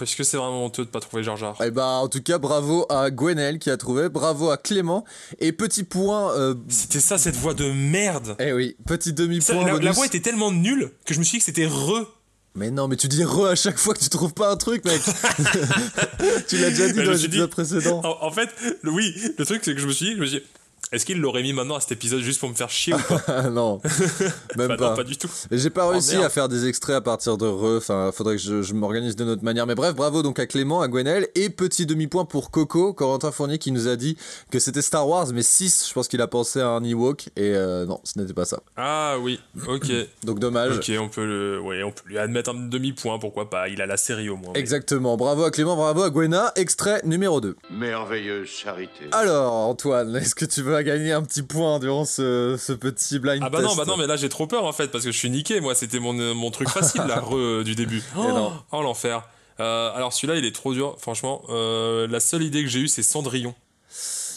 [0.00, 1.56] Est-ce que c'est vraiment honteux de pas trouver Jar Jar?
[1.64, 5.04] Eh bah, en tout cas, bravo à Gwenel qui a trouvé, bravo à Clément.
[5.38, 6.34] Et petit point.
[6.34, 6.54] Euh...
[6.68, 9.78] C'était ça cette voix de merde Eh oui, petit Ça, demi-point.
[9.80, 12.06] la, voix était tellement nulle que je me suis dit que c'était re.
[12.54, 14.84] Mais non, mais tu dis re à chaque fois que tu trouves pas un truc,
[14.84, 15.00] mec.
[16.48, 18.00] tu l'as déjà dit Mais dans l'épisode précédent.
[18.04, 18.48] En, en fait,
[18.82, 20.46] le- oui, le truc c'est que je me suis dit, je me suis dit,
[20.92, 23.42] est-ce qu'il l'aurait mis maintenant à cet épisode juste pour me faire chier ou pas
[23.50, 23.80] non,
[24.56, 24.90] même Bah pas.
[24.90, 25.28] non, pas du tout.
[25.50, 27.76] Et J'ai pas Oh, réussi à faire des extraits à partir de re.
[27.78, 29.66] Enfin, faudrait que je, je m'organise d'une autre manière.
[29.66, 31.28] Mais bref, bravo donc à Clément, à Gwenel.
[31.34, 34.16] Et petit demi-point pour Coco, Corentin Fournier qui nous a dit
[34.50, 37.28] que c'était Star Wars, mais 6, je pense qu'il a pensé à un Ewok.
[37.36, 38.60] Et euh, non, ce n'était pas ça.
[38.76, 39.86] Ah oui, ok.
[40.24, 40.76] Donc dommage.
[40.76, 43.68] Ok, on peut, le, ouais, on peut lui admettre un demi-point, pourquoi pas.
[43.68, 44.52] Il a la série au moins.
[44.54, 45.16] mais- Exactement.
[45.16, 46.52] Bravo à Clément, bravo à Gwena.
[46.56, 47.56] Extrait numéro 2.
[47.70, 49.06] Merveilleuse charité.
[49.12, 53.42] Alors, Antoine, est-ce que tu vas gagner un petit point durant ce, ce petit blind
[53.44, 55.12] Ah bah test non, bah non, mais là j'ai trop peur en fait, parce que
[55.12, 58.02] je suis niqué, moi, c'était mon, euh, mon truc facile, là, re, euh, du début.
[58.16, 59.22] Oh, oh, l'enfer.
[59.60, 61.42] Euh, alors celui-là, il est trop dur, franchement.
[61.50, 63.54] Euh, la seule idée que j'ai eue, c'est Cendrillon.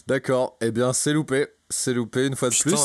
[0.07, 0.57] D'accord.
[0.61, 1.47] Eh bien, c'est loupé.
[1.69, 2.69] C'est loupé une fois de Putain.
[2.71, 2.79] plus.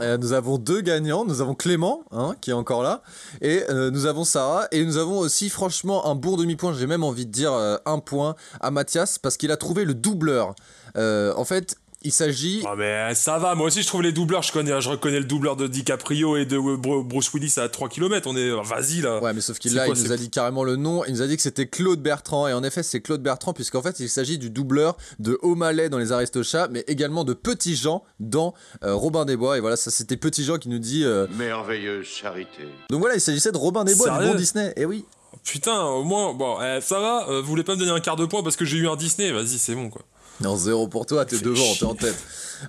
[0.00, 1.24] Euh, nous avons deux gagnants.
[1.24, 3.02] Nous avons Clément, hein, qui est encore là,
[3.40, 6.74] et euh, nous avons Sarah, et nous avons aussi, franchement, un bon demi-point.
[6.74, 9.94] J'ai même envie de dire euh, un point à Mathias parce qu'il a trouvé le
[9.94, 10.54] doubleur.
[10.96, 12.62] En fait, il s'agit.
[12.66, 15.24] Ah mais ça va, moi aussi je trouve les doubleurs, je connais, je reconnais le
[15.24, 18.50] doubleur de DiCaprio et de euh, Bru- Bruce Willis à 3 km, on est...
[18.62, 19.20] Vas-y là.
[19.22, 21.04] Ouais, mais sauf qu'il C'est là, quoi, il nous a dit carrément le nom.
[21.06, 22.46] Il nous a dit que c'était Claude Bertrand.
[22.48, 25.98] Et en effet, c'est Claude Bertrand, puisqu'en fait, il s'agit du doubleur de O'Malley dans
[25.98, 29.56] Les Aristochats, mais également de Petit Jean dans euh, Robin des Bois.
[29.56, 31.04] Et voilà, ça, c'était Petit Jean qui nous dit.
[31.04, 32.64] euh, Merveilleuse charité.
[32.90, 34.72] Donc voilà, il s'agissait de Robin des Bois, du bon Disney.
[34.76, 35.04] Et oui.
[35.44, 38.16] Putain, au moins, bon, eh, ça va, euh, vous voulez pas me donner un quart
[38.16, 39.32] de point parce que j'ai eu un Disney?
[39.32, 40.02] Vas-y, c'est bon quoi.
[40.40, 42.16] Non, zéro pour toi, t'es devant, t'es en tête.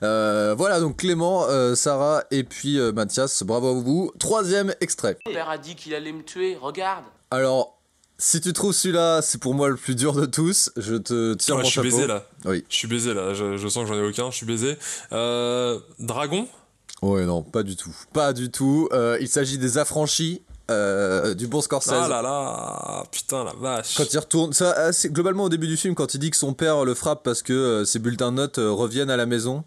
[0.03, 4.11] Euh, voilà, donc Clément, euh, Sarah et puis euh, Mathias, bravo à vous.
[4.19, 5.17] Troisième extrait.
[5.25, 7.05] Mon père a dit qu'il allait me tuer, regarde.
[7.31, 7.79] Alors,
[8.17, 10.71] si tu trouves celui-là, c'est pour moi le plus dur de tous.
[10.77, 11.95] Je te tire Ouais, mon je suis chapeau.
[11.97, 12.23] baisé là.
[12.45, 12.63] Oui.
[12.69, 14.77] Je suis baisé là, je, je sens que j'en ai aucun, je suis baisé.
[15.11, 16.47] Euh, Dragon?
[17.01, 17.93] Ouais, non, pas du tout.
[18.13, 18.87] Pas du tout.
[18.93, 20.41] Euh, il s'agit des affranchis
[20.71, 21.91] euh, du bon Scorsese.
[21.93, 23.95] Ah là là, putain la vache.
[23.97, 26.53] Quand il retourne, ça, ah, globalement au début du film, quand il dit que son
[26.53, 29.63] père le frappe parce que euh, ses bulletins de notes euh, reviennent à la maison.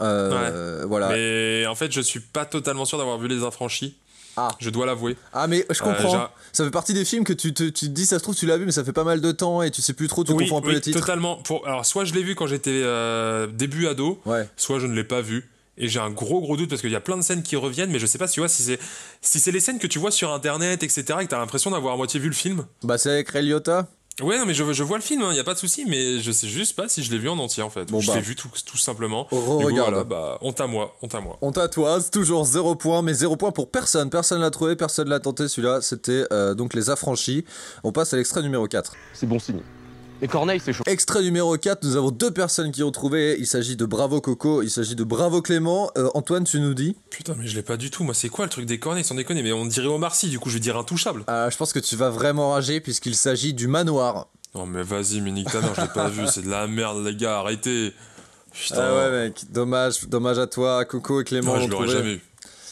[0.00, 1.08] Euh, Voilà.
[1.10, 3.96] Mais en fait, je suis pas totalement sûr d'avoir vu Les Affranchis.
[4.36, 4.50] Ah.
[4.60, 5.16] Je dois l'avouer.
[5.32, 6.28] Ah mais je comprends.
[6.52, 8.46] ça fait partie des films que tu te, tu te dis ça se trouve tu
[8.46, 10.30] l'as vu mais ça fait pas mal de temps et tu sais plus trop tu
[10.30, 11.00] oui, confonds un peu oui, les titres.
[11.00, 11.38] totalement.
[11.42, 14.48] Pour, alors, soit je l'ai vu quand j'étais euh, début ado, Ouais.
[14.56, 15.50] soit je ne l'ai pas vu.
[15.78, 17.90] Et j'ai un gros gros doute parce qu'il y a plein de scènes qui reviennent,
[17.90, 18.78] mais je sais pas si tu vois si c'est
[19.20, 21.02] si c'est les scènes que tu vois sur internet, etc.
[21.20, 22.66] et que t'as l'impression d'avoir à moitié vu le film.
[22.82, 23.88] Bah c'est avec Ray Liotta.
[24.20, 26.18] Ouais, non, mais je, je vois le film, il y a pas de souci, mais
[26.18, 27.84] je sais juste pas si je l'ai vu en entier en fait.
[27.84, 28.16] Bon, je bah.
[28.16, 29.26] l'ai vu tout, tout simplement.
[29.26, 29.90] Coup, regarde.
[29.90, 31.38] voilà, bah, honte à moi, honte à moi.
[31.40, 34.10] On tatoise, toujours zéro point, mais zéro point pour personne.
[34.10, 35.80] Personne l'a trouvé, personne l'a tenté celui-là.
[35.82, 37.44] C'était euh, donc les affranchis.
[37.84, 38.92] On passe à l'extrait numéro 4.
[39.14, 39.60] C'est bon signe.
[40.20, 40.82] Et Corneille, c'est chaud.
[40.86, 43.36] Extrait numéro 4, nous avons deux personnes qui ont trouvé.
[43.38, 45.92] Il s'agit de Bravo Coco, il s'agit de Bravo Clément.
[45.96, 46.96] Euh, Antoine, tu nous dis?
[47.10, 48.02] Putain, mais je l'ai pas du tout.
[48.02, 50.40] Moi, c'est quoi le truc des cornets sans déconner Mais on dirait Omar Sy, du
[50.40, 51.22] coup, je vais dire intouchable.
[51.30, 54.26] Euh, Je pense que tu vas vraiment rager puisqu'il s'agit du manoir.
[54.56, 56.22] Non, mais vas-y, mais nique ta mère, je l'ai pas vu.
[56.26, 57.92] C'est de la merde, les gars, arrêtez.
[58.52, 58.76] Putain.
[58.80, 62.20] Ah ouais mec, dommage, dommage à toi, Coco et Clément Ouais, je l'aurais jamais eu.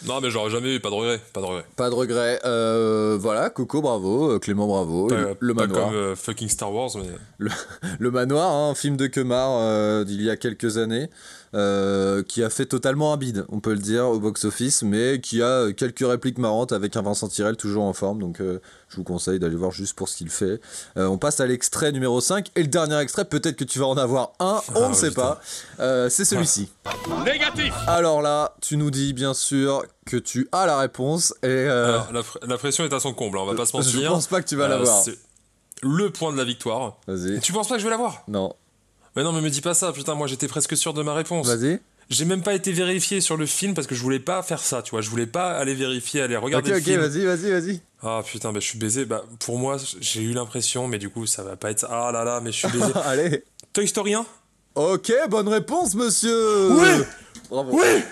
[0.04, 1.64] Non, mais j'aurais jamais eu, pas de regret, pas de regret.
[1.76, 2.38] Pas de regret.
[2.44, 4.32] Euh, voilà, Coco, bravo.
[4.32, 5.06] euh, Clément, bravo.
[5.08, 5.86] Pas, le, le pas manoir.
[5.86, 7.08] comme euh, fucking Star Wars, mais.
[7.38, 7.50] Le,
[7.98, 11.08] le Manoir, hein, un film de Kemar euh, d'il y a quelques années,
[11.56, 15.42] euh, qui a fait totalement un bide, on peut le dire, au box-office, mais qui
[15.42, 19.04] a quelques répliques marrantes avec un Vincent Tirel toujours en forme, donc euh, je vous
[19.04, 20.60] conseille d'aller voir juste pour ce qu'il fait.
[20.96, 23.86] Euh, on passe à l'extrait numéro 5, et le dernier extrait, peut-être que tu vas
[23.86, 25.22] en avoir un, on Ah, ne sait putain.
[25.22, 25.40] pas,
[25.80, 26.70] Euh, c'est celui-ci.
[27.24, 31.88] Négatif Alors là, tu nous dis bien sûr que tu as la réponse, et euh,
[31.88, 33.92] Alors, la, pr- la pression est à son comble, hein, on va pas se mentir.
[34.00, 35.02] je pense pas que tu vas Euh, l'avoir.
[35.02, 35.18] c'est
[35.82, 36.96] Le point de la victoire.
[37.06, 37.40] Vas-y.
[37.40, 38.54] Tu penses pas que je vais l'avoir Non,
[39.16, 41.46] Mais non, mais me dis pas ça, putain, moi j'étais presque sûr de ma réponse.
[41.48, 41.80] vas-y.
[42.08, 44.80] J'ai même pas été vérifié sur le film parce que je voulais pas faire ça,
[44.82, 45.00] tu vois.
[45.00, 47.00] Je voulais pas aller vérifier, aller Ok, regarder le ok, film.
[47.00, 47.80] vas-y, vas-y, vas-y.
[48.02, 49.04] Ah putain, bah, je suis baisé.
[49.06, 51.84] Bah, pour moi, j'ai eu l'impression, mais du coup, ça va pas être.
[51.90, 52.92] Ah là là, mais je suis baisé.
[53.06, 53.42] Allez.
[53.72, 54.24] Toy Story 1
[54.76, 57.04] Ok, bonne réponse, monsieur Oui
[57.50, 57.70] Bravo.
[57.72, 58.02] Oui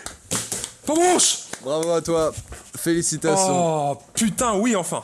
[0.87, 2.33] Pas manche Bravo à toi.
[2.77, 3.93] Félicitations.
[3.93, 5.03] Oh putain, oui, enfin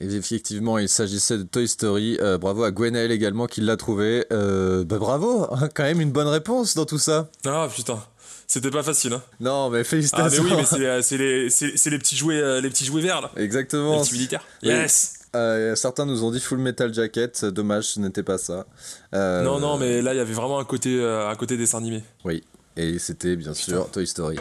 [0.00, 2.18] effectivement, il s'agissait de Toy Story.
[2.20, 4.24] Euh, bravo à Gwenaël également qui l'a trouvé.
[4.32, 7.28] Euh, bah bravo, hein, quand même une bonne réponse dans tout ça.
[7.46, 8.02] Ah putain,
[8.46, 9.22] c'était pas facile, hein.
[9.40, 10.42] Non, mais Ah, mais félicitations.
[10.44, 10.64] oui, mais
[11.02, 13.30] c'est les, les, les petits jouets, les petits jouets verts, là.
[13.36, 14.00] Les Exactement.
[14.00, 14.44] petits militaires.
[14.62, 14.68] Oui.
[14.70, 17.44] Yes Euh, certains nous ont dit Full Metal Jacket.
[17.44, 18.66] Dommage, ce n'était pas ça.
[19.14, 21.78] Euh, Non, non, mais là, il y avait vraiment un côté, euh, un côté dessin
[21.78, 22.02] animé.
[22.24, 22.42] Oui,
[22.76, 24.38] et c'était bien sûr Toy Story.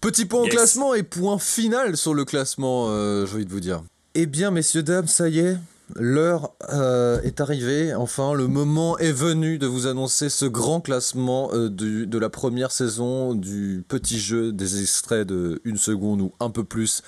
[0.00, 0.54] Petit point au Yes.
[0.54, 2.88] classement et point final sur le classement,
[3.26, 3.82] j'ai envie de vous dire.
[4.14, 5.56] Eh bien, messieurs, dames, ça y est,
[5.96, 7.94] l'heure euh, est arrivée.
[7.94, 12.28] Enfin, le moment est venu de vous annoncer ce grand classement euh, du- de la
[12.28, 17.02] première saison du petit jeu des extraits de une seconde ou un peu plus.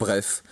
[0.00, 0.42] Bref,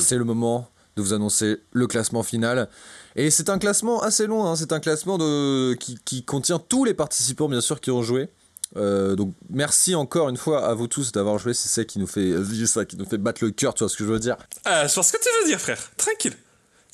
[0.00, 2.68] c'est le moment de vous annoncer le classement final.
[3.16, 4.54] Et c'est un classement assez long, hein.
[4.56, 5.74] c'est un classement de...
[5.74, 8.28] qui, qui contient tous les participants, bien sûr, qui ont joué.
[8.76, 12.06] Euh, donc merci encore une fois à vous tous d'avoir joué, c'est ça qui nous
[12.06, 14.18] fait vivre ça, qui nous fait battre le cœur, tu vois ce que je veux
[14.20, 14.36] dire.
[14.64, 15.78] Ah, je vois ce que tu veux dire, frère.
[15.96, 16.36] Tranquille.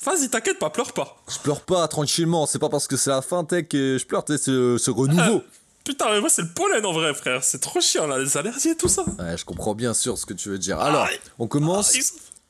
[0.03, 1.17] Vas-y, t'inquiète pas, pleure pas.
[1.27, 4.23] Je pleure pas tranquillement, c'est pas parce que c'est la fin tech que je pleure,
[4.27, 5.43] c'est ce renouveau.
[5.83, 7.43] Putain, mais moi, c'est le pollen en vrai, frère.
[7.43, 9.05] C'est trop chiant, là, les allergies et tout ça.
[9.19, 10.79] Ouais, je comprends bien sûr ce que tu veux dire.
[10.79, 11.07] Alors,
[11.39, 11.93] on commence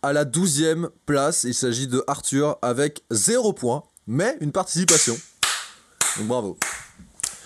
[0.01, 5.17] à la 12e place, il s'agit de Arthur avec 0 points, mais une participation.
[6.17, 6.57] Donc bravo.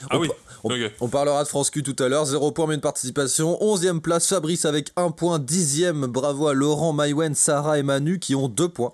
[0.10, 0.30] Ah On oui.
[0.64, 2.26] On, parlera de France Q tout à l'heure.
[2.26, 3.57] 0 point mais une participation.
[3.62, 5.39] 11e place Fabrice avec 1 point.
[5.39, 8.93] 10e bravo à Laurent, Maïwen, Sarah et Manu qui ont 2 points.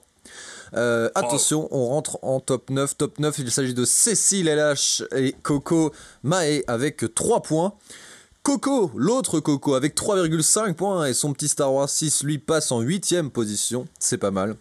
[0.73, 2.97] Euh, attention, on rentre en top 9.
[2.97, 5.91] Top 9, il s'agit de Cécile LH et Coco
[6.23, 7.73] Maé avec 3 points.
[8.43, 12.81] Coco, l'autre Coco, avec 3,5 points et son petit Star Wars 6 lui passe en
[12.81, 13.87] 8ème position.
[13.99, 14.55] C'est pas mal.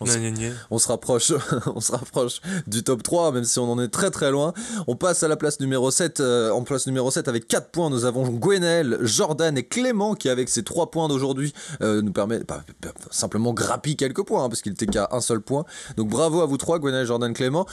[0.00, 0.48] On Gna, gna, gna.
[0.72, 1.32] On se rapproche,
[1.74, 4.52] on se rapproche du top 3, même si on en est très très loin.
[4.88, 6.18] On passe à la place numéro 7.
[6.18, 10.28] euh, en place numéro 7, avec 4 points, nous avons Gwenaël, Jordan et Clément, qui
[10.28, 14.48] avec ses 3 points d'aujourd'hui, euh, nous permet bah, bah, simplement grappiller quelques points, hein,
[14.48, 15.64] parce qu'il était qu'à un seul point.
[15.96, 17.66] Donc bravo à vous trois, Gwenaël, Jordan, Clément.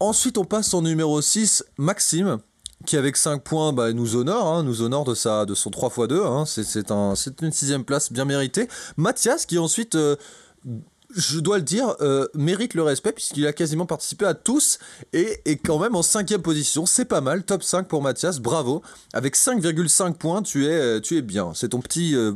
[0.00, 2.38] Ensuite, on passe au numéro 6, Maxime,
[2.86, 6.24] qui avec 5 points bah, nous honore, hein, nous honore de, sa, de son 3x2.
[6.24, 8.66] Hein, c'est, c'est, un, une sixième place bien méritée.
[8.96, 9.94] Mathias, qui ensuite...
[9.94, 10.16] euh,
[11.16, 14.78] je dois le dire, euh, mérite le respect puisqu'il a quasiment participé à tous
[15.12, 16.86] et est quand même en cinquième position.
[16.86, 18.82] C'est pas mal, top 5 pour Mathias, bravo.
[19.12, 21.52] Avec 5,5 points, tu es, euh, tu es bien.
[21.54, 22.32] C'est ton petit euh,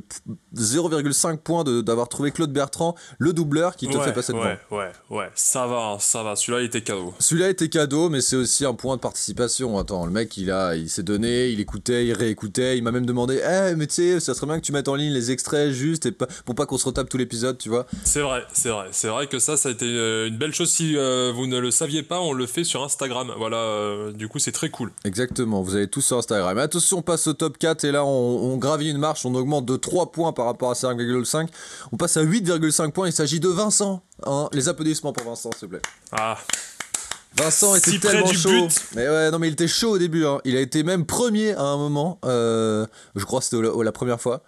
[0.56, 4.44] 0,5 points d'avoir trouvé Claude Bertrand, le doubleur, qui te ouais, fait passer devant.
[4.44, 5.30] ouais, ouais, ouais.
[5.34, 6.36] Ça va, hein, ça va.
[6.36, 7.14] Celui-là, il était cadeau.
[7.18, 9.78] Celui-là était cadeau, mais c'est aussi un point de participation.
[9.78, 13.06] Attends, le mec, il a, il s'est donné, il écoutait, il réécoutait, il m'a même
[13.06, 15.72] demandé, eh, mais tu sais, ça serait bien que tu mettes en ligne les extraits
[15.72, 17.86] juste et pas, pour pas qu'on se retape tout l'épisode, tu vois.
[18.04, 18.88] C'est vrai, c'est vrai.
[18.92, 20.70] C'est vrai que ça, ça a été euh, une belle chose.
[20.70, 23.30] Si euh, vous ne le saviez pas, on le fait sur Instagram.
[23.36, 24.90] Voilà, euh, du coup, c'est très cool.
[25.04, 26.56] Exactement, vous avez tous sur Instagram.
[26.56, 29.66] Attention, on passe au top 4 et là on, on gravit une marche, on augmente
[29.66, 31.48] de 3 points par rapport à 5,5.
[31.92, 34.02] On passe à 8,5 points, il s'agit de Vincent.
[34.24, 35.82] Hein, les applaudissements pour Vincent, s'il te plaît.
[36.12, 36.38] Ah,
[37.36, 38.48] Vincent était Si tellement chaud.
[38.48, 38.80] but.
[38.94, 40.24] Mais ouais, non mais il était chaud au début.
[40.24, 40.40] hein.
[40.44, 42.18] Il a été même premier à un moment.
[42.24, 42.86] euh,
[43.16, 44.42] je crois que c'était la, la première fois.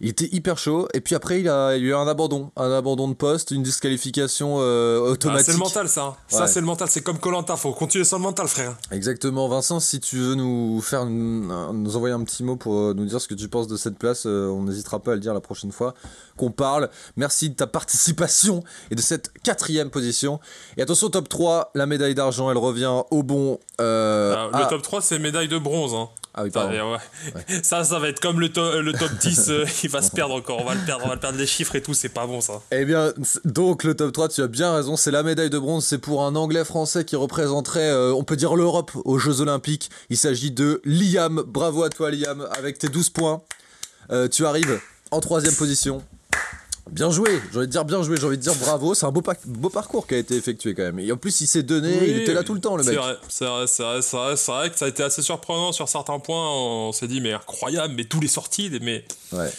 [0.00, 2.70] Il était hyper chaud et puis après il a, il a eu un abandon, un
[2.70, 5.46] abandon de poste, une disqualification euh, ah, automatique.
[5.46, 6.04] c'est le mental, ça.
[6.04, 6.16] hein.
[6.28, 6.86] Ça, c'est le mental.
[6.88, 7.56] C'est comme Colanta.
[7.56, 8.76] Faut continuer sur le mental, frère.
[8.92, 12.74] Exactement, Vincent, si tu veux nous faire une- un- nous envoyer un petit mot pour
[12.78, 15.14] euh, nous dire ce que tu penses de cette place, euh, on n'hésitera pas à
[15.14, 15.94] le dire la prochaine fois
[16.38, 16.88] qu'on parle.
[17.16, 20.40] Merci de ta participation et de cette quatrième position.
[20.78, 23.60] Et attention, top 3, la médaille d'argent, elle revient au bon.
[23.82, 25.92] euh, Ah, à- Le top 3, c'est médaille de bronze.
[25.94, 26.08] Hein.
[26.40, 27.62] Ah oui, Ça, ouais.
[27.64, 29.48] ça, ça va être comme le, to- le top 10.
[29.50, 30.60] euh, il va se perdre encore.
[30.60, 31.04] On va le perdre.
[31.04, 31.94] On va le perdre les chiffres et tout.
[31.94, 32.60] C'est pas bon, ça.
[32.70, 33.12] Eh bien,
[33.44, 36.24] donc le top 3, tu as bien raison, c'est la médaille de bronze, c'est pour
[36.24, 39.90] un Anglais français qui représenterait, euh, on peut dire l'Europe aux Jeux Olympiques.
[40.10, 43.42] Il s'agit de Liam, bravo à toi Liam, avec tes 12 points.
[44.12, 44.80] Euh, tu arrives
[45.10, 46.04] en troisième position.
[46.90, 49.10] Bien joué, j'ai envie de dire bien joué, j'ai envie de dire bravo, c'est un
[49.12, 50.98] beau, pa- beau parcours qui a été effectué quand même.
[50.98, 52.94] Et en plus, il s'est donné, il était là tout le temps, le mec.
[52.94, 53.66] C'est vrai, c'est vrai,
[54.02, 56.50] c'est vrai, c'est vrai que ça a été assez surprenant sur certains points.
[56.50, 59.50] On s'est dit, mais incroyable, mais tous les sorties, mais Ouais.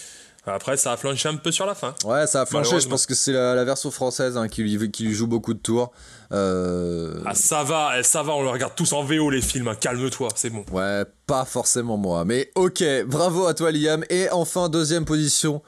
[0.48, 1.94] après, ça a flanché un peu sur la fin.
[2.06, 4.90] Ouais, ça a flanché, je pense que c'est la, la version française hein, qui, lui,
[4.92, 5.92] qui lui joue beaucoup de tours.
[6.32, 9.68] Euh, Ah, ça va, eh, ça va, on le regarde tous en VO, les films,
[9.68, 10.66] hein, calme-toi, c'est bon.
[10.72, 12.26] Ouais, pas forcément moi.
[12.26, 14.04] Mais ok, bravo à toi Liam.
[14.10, 15.62] Et enfin, deuxième position.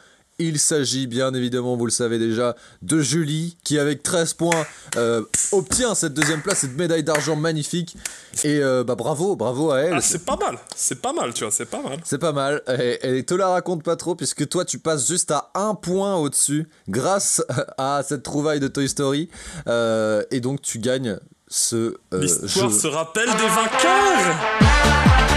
[0.43, 4.65] Il s'agit bien évidemment, vous le savez déjà, de Julie qui avec 13 points
[4.97, 5.21] euh,
[5.51, 7.95] obtient cette deuxième place, cette médaille d'argent magnifique.
[8.43, 9.93] Et euh, bah bravo, bravo à elle.
[9.93, 11.99] Ah, c'est pas mal, c'est pas mal, tu vois, c'est pas mal.
[12.03, 12.63] C'est pas mal.
[12.79, 16.15] Et, et te la raconte pas trop puisque toi tu passes juste à un point
[16.15, 17.43] au-dessus grâce
[17.77, 19.29] à cette trouvaille de Toy Story.
[19.67, 25.30] Euh, et donc tu gagnes ce L'histoire se rappelle des vainqueurs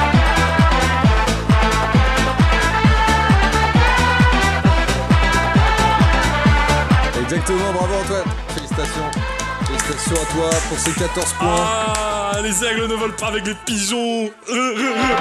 [7.24, 8.24] Exactement, bravo Antoine.
[8.48, 9.10] Félicitations.
[9.66, 11.46] Félicitations à toi pour ces 14 points.
[11.48, 15.16] Ah, les aigles ne volent pas avec les pigeons Euh, euh, euh.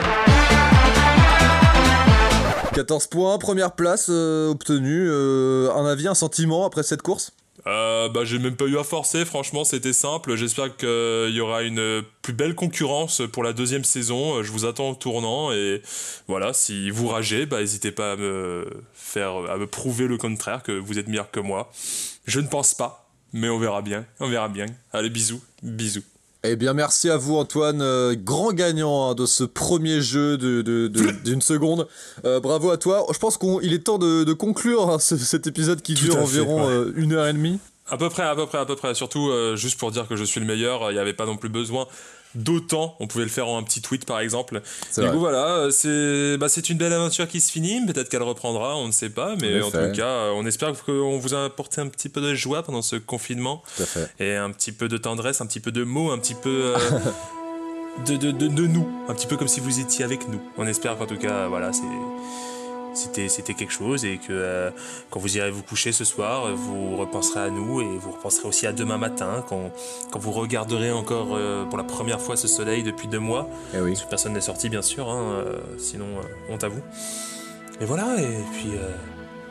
[2.73, 5.07] 14 points, première place euh, obtenue.
[5.07, 7.31] Euh, un avis, un sentiment après cette course?
[7.65, 10.35] Euh, bah, j'ai même pas eu à forcer, franchement, c'était simple.
[10.35, 14.43] J'espère qu'il y aura une plus belle concurrence pour la deuxième saison.
[14.43, 15.81] Je vous attends au tournant et
[16.27, 20.63] voilà, si vous ragez, bah, n'hésitez pas à me faire, à me prouver le contraire,
[20.63, 21.71] que vous êtes meilleur que moi.
[22.25, 24.65] Je ne pense pas, mais on verra bien, on verra bien.
[24.91, 26.03] Allez, bisous, bisous.
[26.45, 30.61] Eh bien, merci à vous, Antoine, euh, grand gagnant hein, de ce premier jeu de-
[30.61, 31.87] de- de- d'une seconde.
[32.25, 33.05] Euh, bravo à toi.
[33.13, 36.19] Je pense qu'il est temps de, conclure hein, ce- cet épisode qui Tout dure fait,
[36.21, 36.73] environ ouais.
[36.73, 37.59] euh, une heure et demie.
[37.87, 38.93] À peu près, à peu près, à peu près.
[38.93, 41.49] Surtout, juste pour dire que je suis le meilleur, il n'y avait pas non plus
[41.49, 41.85] besoin
[42.35, 42.95] d'autant.
[42.99, 44.61] On pouvait le faire en un petit tweet, par exemple.
[44.95, 45.11] Du vrai.
[45.11, 47.85] coup, voilà, euh, c'est bah, une belle aventure qui se finit.
[47.85, 49.35] Peut-être qu'elle reprendra, on ne sait pas.
[49.41, 52.33] Mais En tout cas, euh, on espère qu'on vous a apporté un petit peu de
[52.33, 53.63] joie pendant ce confinement.
[53.77, 54.09] Tout à fait.
[54.19, 56.73] Et un petit peu de tendresse, un petit peu de mots, un petit peu...
[56.75, 56.77] euh,
[58.07, 60.41] De, de, de, de nous, un petit peu comme si vous étiez avec nous.
[60.57, 61.83] On espère qu'en tout cas, voilà, c'est,
[62.93, 64.71] c'était, c'était quelque chose et que euh,
[65.09, 68.67] quand vous irez vous coucher ce soir, vous repenserez à nous et vous repenserez aussi
[68.67, 69.71] à demain matin quand,
[70.11, 73.49] quand vous regarderez encore euh, pour la première fois ce soleil depuis deux mois.
[73.73, 73.91] Eh oui.
[73.91, 76.07] Parce que personne n'est sorti, bien sûr, hein, euh, sinon
[76.49, 76.81] honte à vous.
[77.81, 78.71] Et voilà, et puis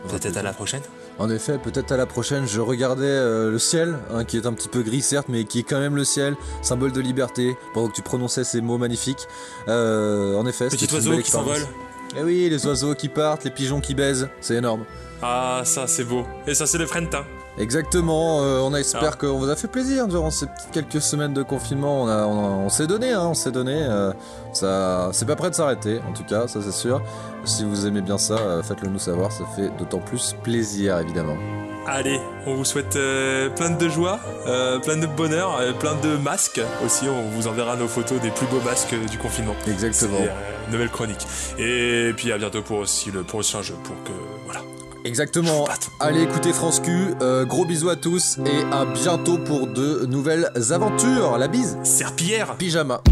[0.08, 0.82] peut-être à la prochaine.
[1.18, 4.52] En effet, peut-être à la prochaine, je regardais euh, le ciel, hein, qui est un
[4.54, 7.88] petit peu gris certes, mais qui est quand même le ciel, symbole de liberté, pendant
[7.88, 9.28] que tu prononçais ces mots magnifiques.
[9.68, 11.66] Euh, en effet, Petit une oiseau belle qui s'envole.
[12.16, 14.84] Eh oui, les oiseaux qui partent, les pigeons qui baisent, c'est énorme.
[15.22, 16.24] Ah, ça c'est beau.
[16.46, 17.24] Et ça c'est le printemps.
[17.58, 19.16] Exactement, euh, on espère Ah.
[19.18, 22.02] qu'on vous a fait plaisir durant ces quelques semaines de confinement.
[22.04, 23.74] On, a- on, a- on s'est donné, hein, on s'est donné.
[23.76, 24.12] euh,
[24.54, 27.02] ça, c'est pas prêt de s'arrêter, en tout cas, ça c'est sûr.
[27.44, 31.36] Si vous aimez bien ça, euh, faites-le nous savoir, ça fait d'autant plus plaisir, évidemment.
[31.86, 36.16] Allez, on vous souhaite euh, plein de joie, euh, plein de bonheur, euh, plein de
[36.16, 37.06] masques aussi.
[37.08, 39.54] On vous enverra nos photos des plus beaux masques du confinement.
[39.66, 40.18] Exactement.
[40.20, 41.26] C'est, nouvelle chronique.
[41.58, 44.12] Et puis à bientôt pour aussi le prochain jeu pour que
[44.44, 44.60] voilà.
[45.04, 45.66] Exactement.
[45.98, 47.14] Allez écoutez France Q,
[47.46, 51.36] gros bisous à tous et à bientôt pour de nouvelles aventures.
[51.36, 52.54] La bise, Serpillière.
[52.56, 53.02] pyjama.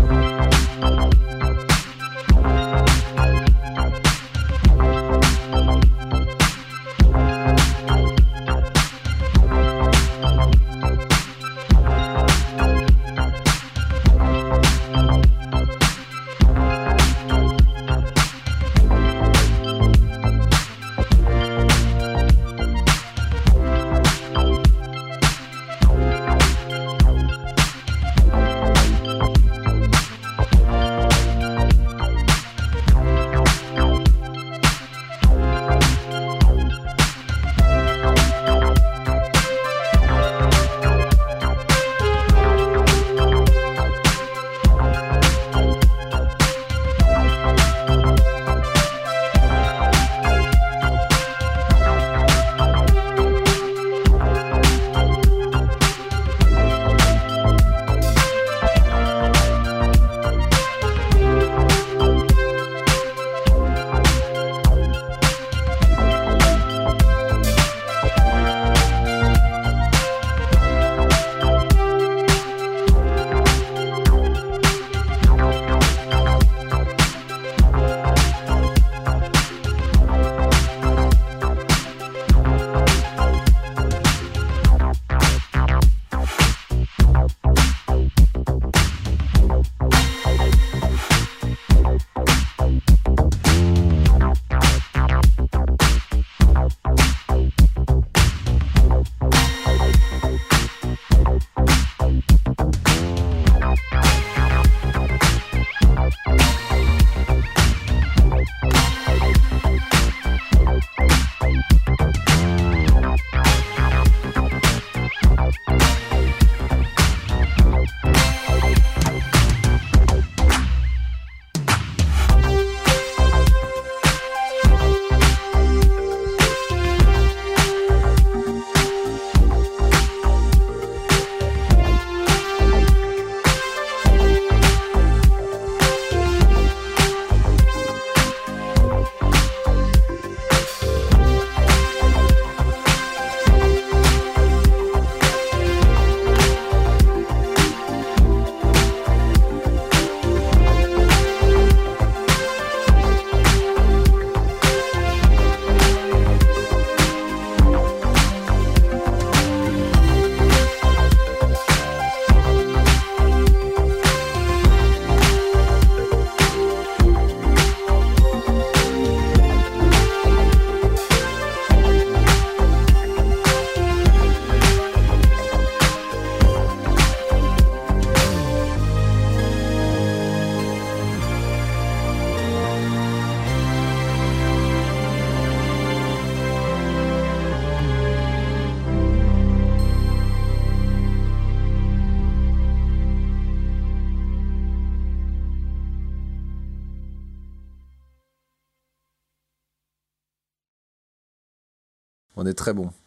[202.70, 202.99] Très bon.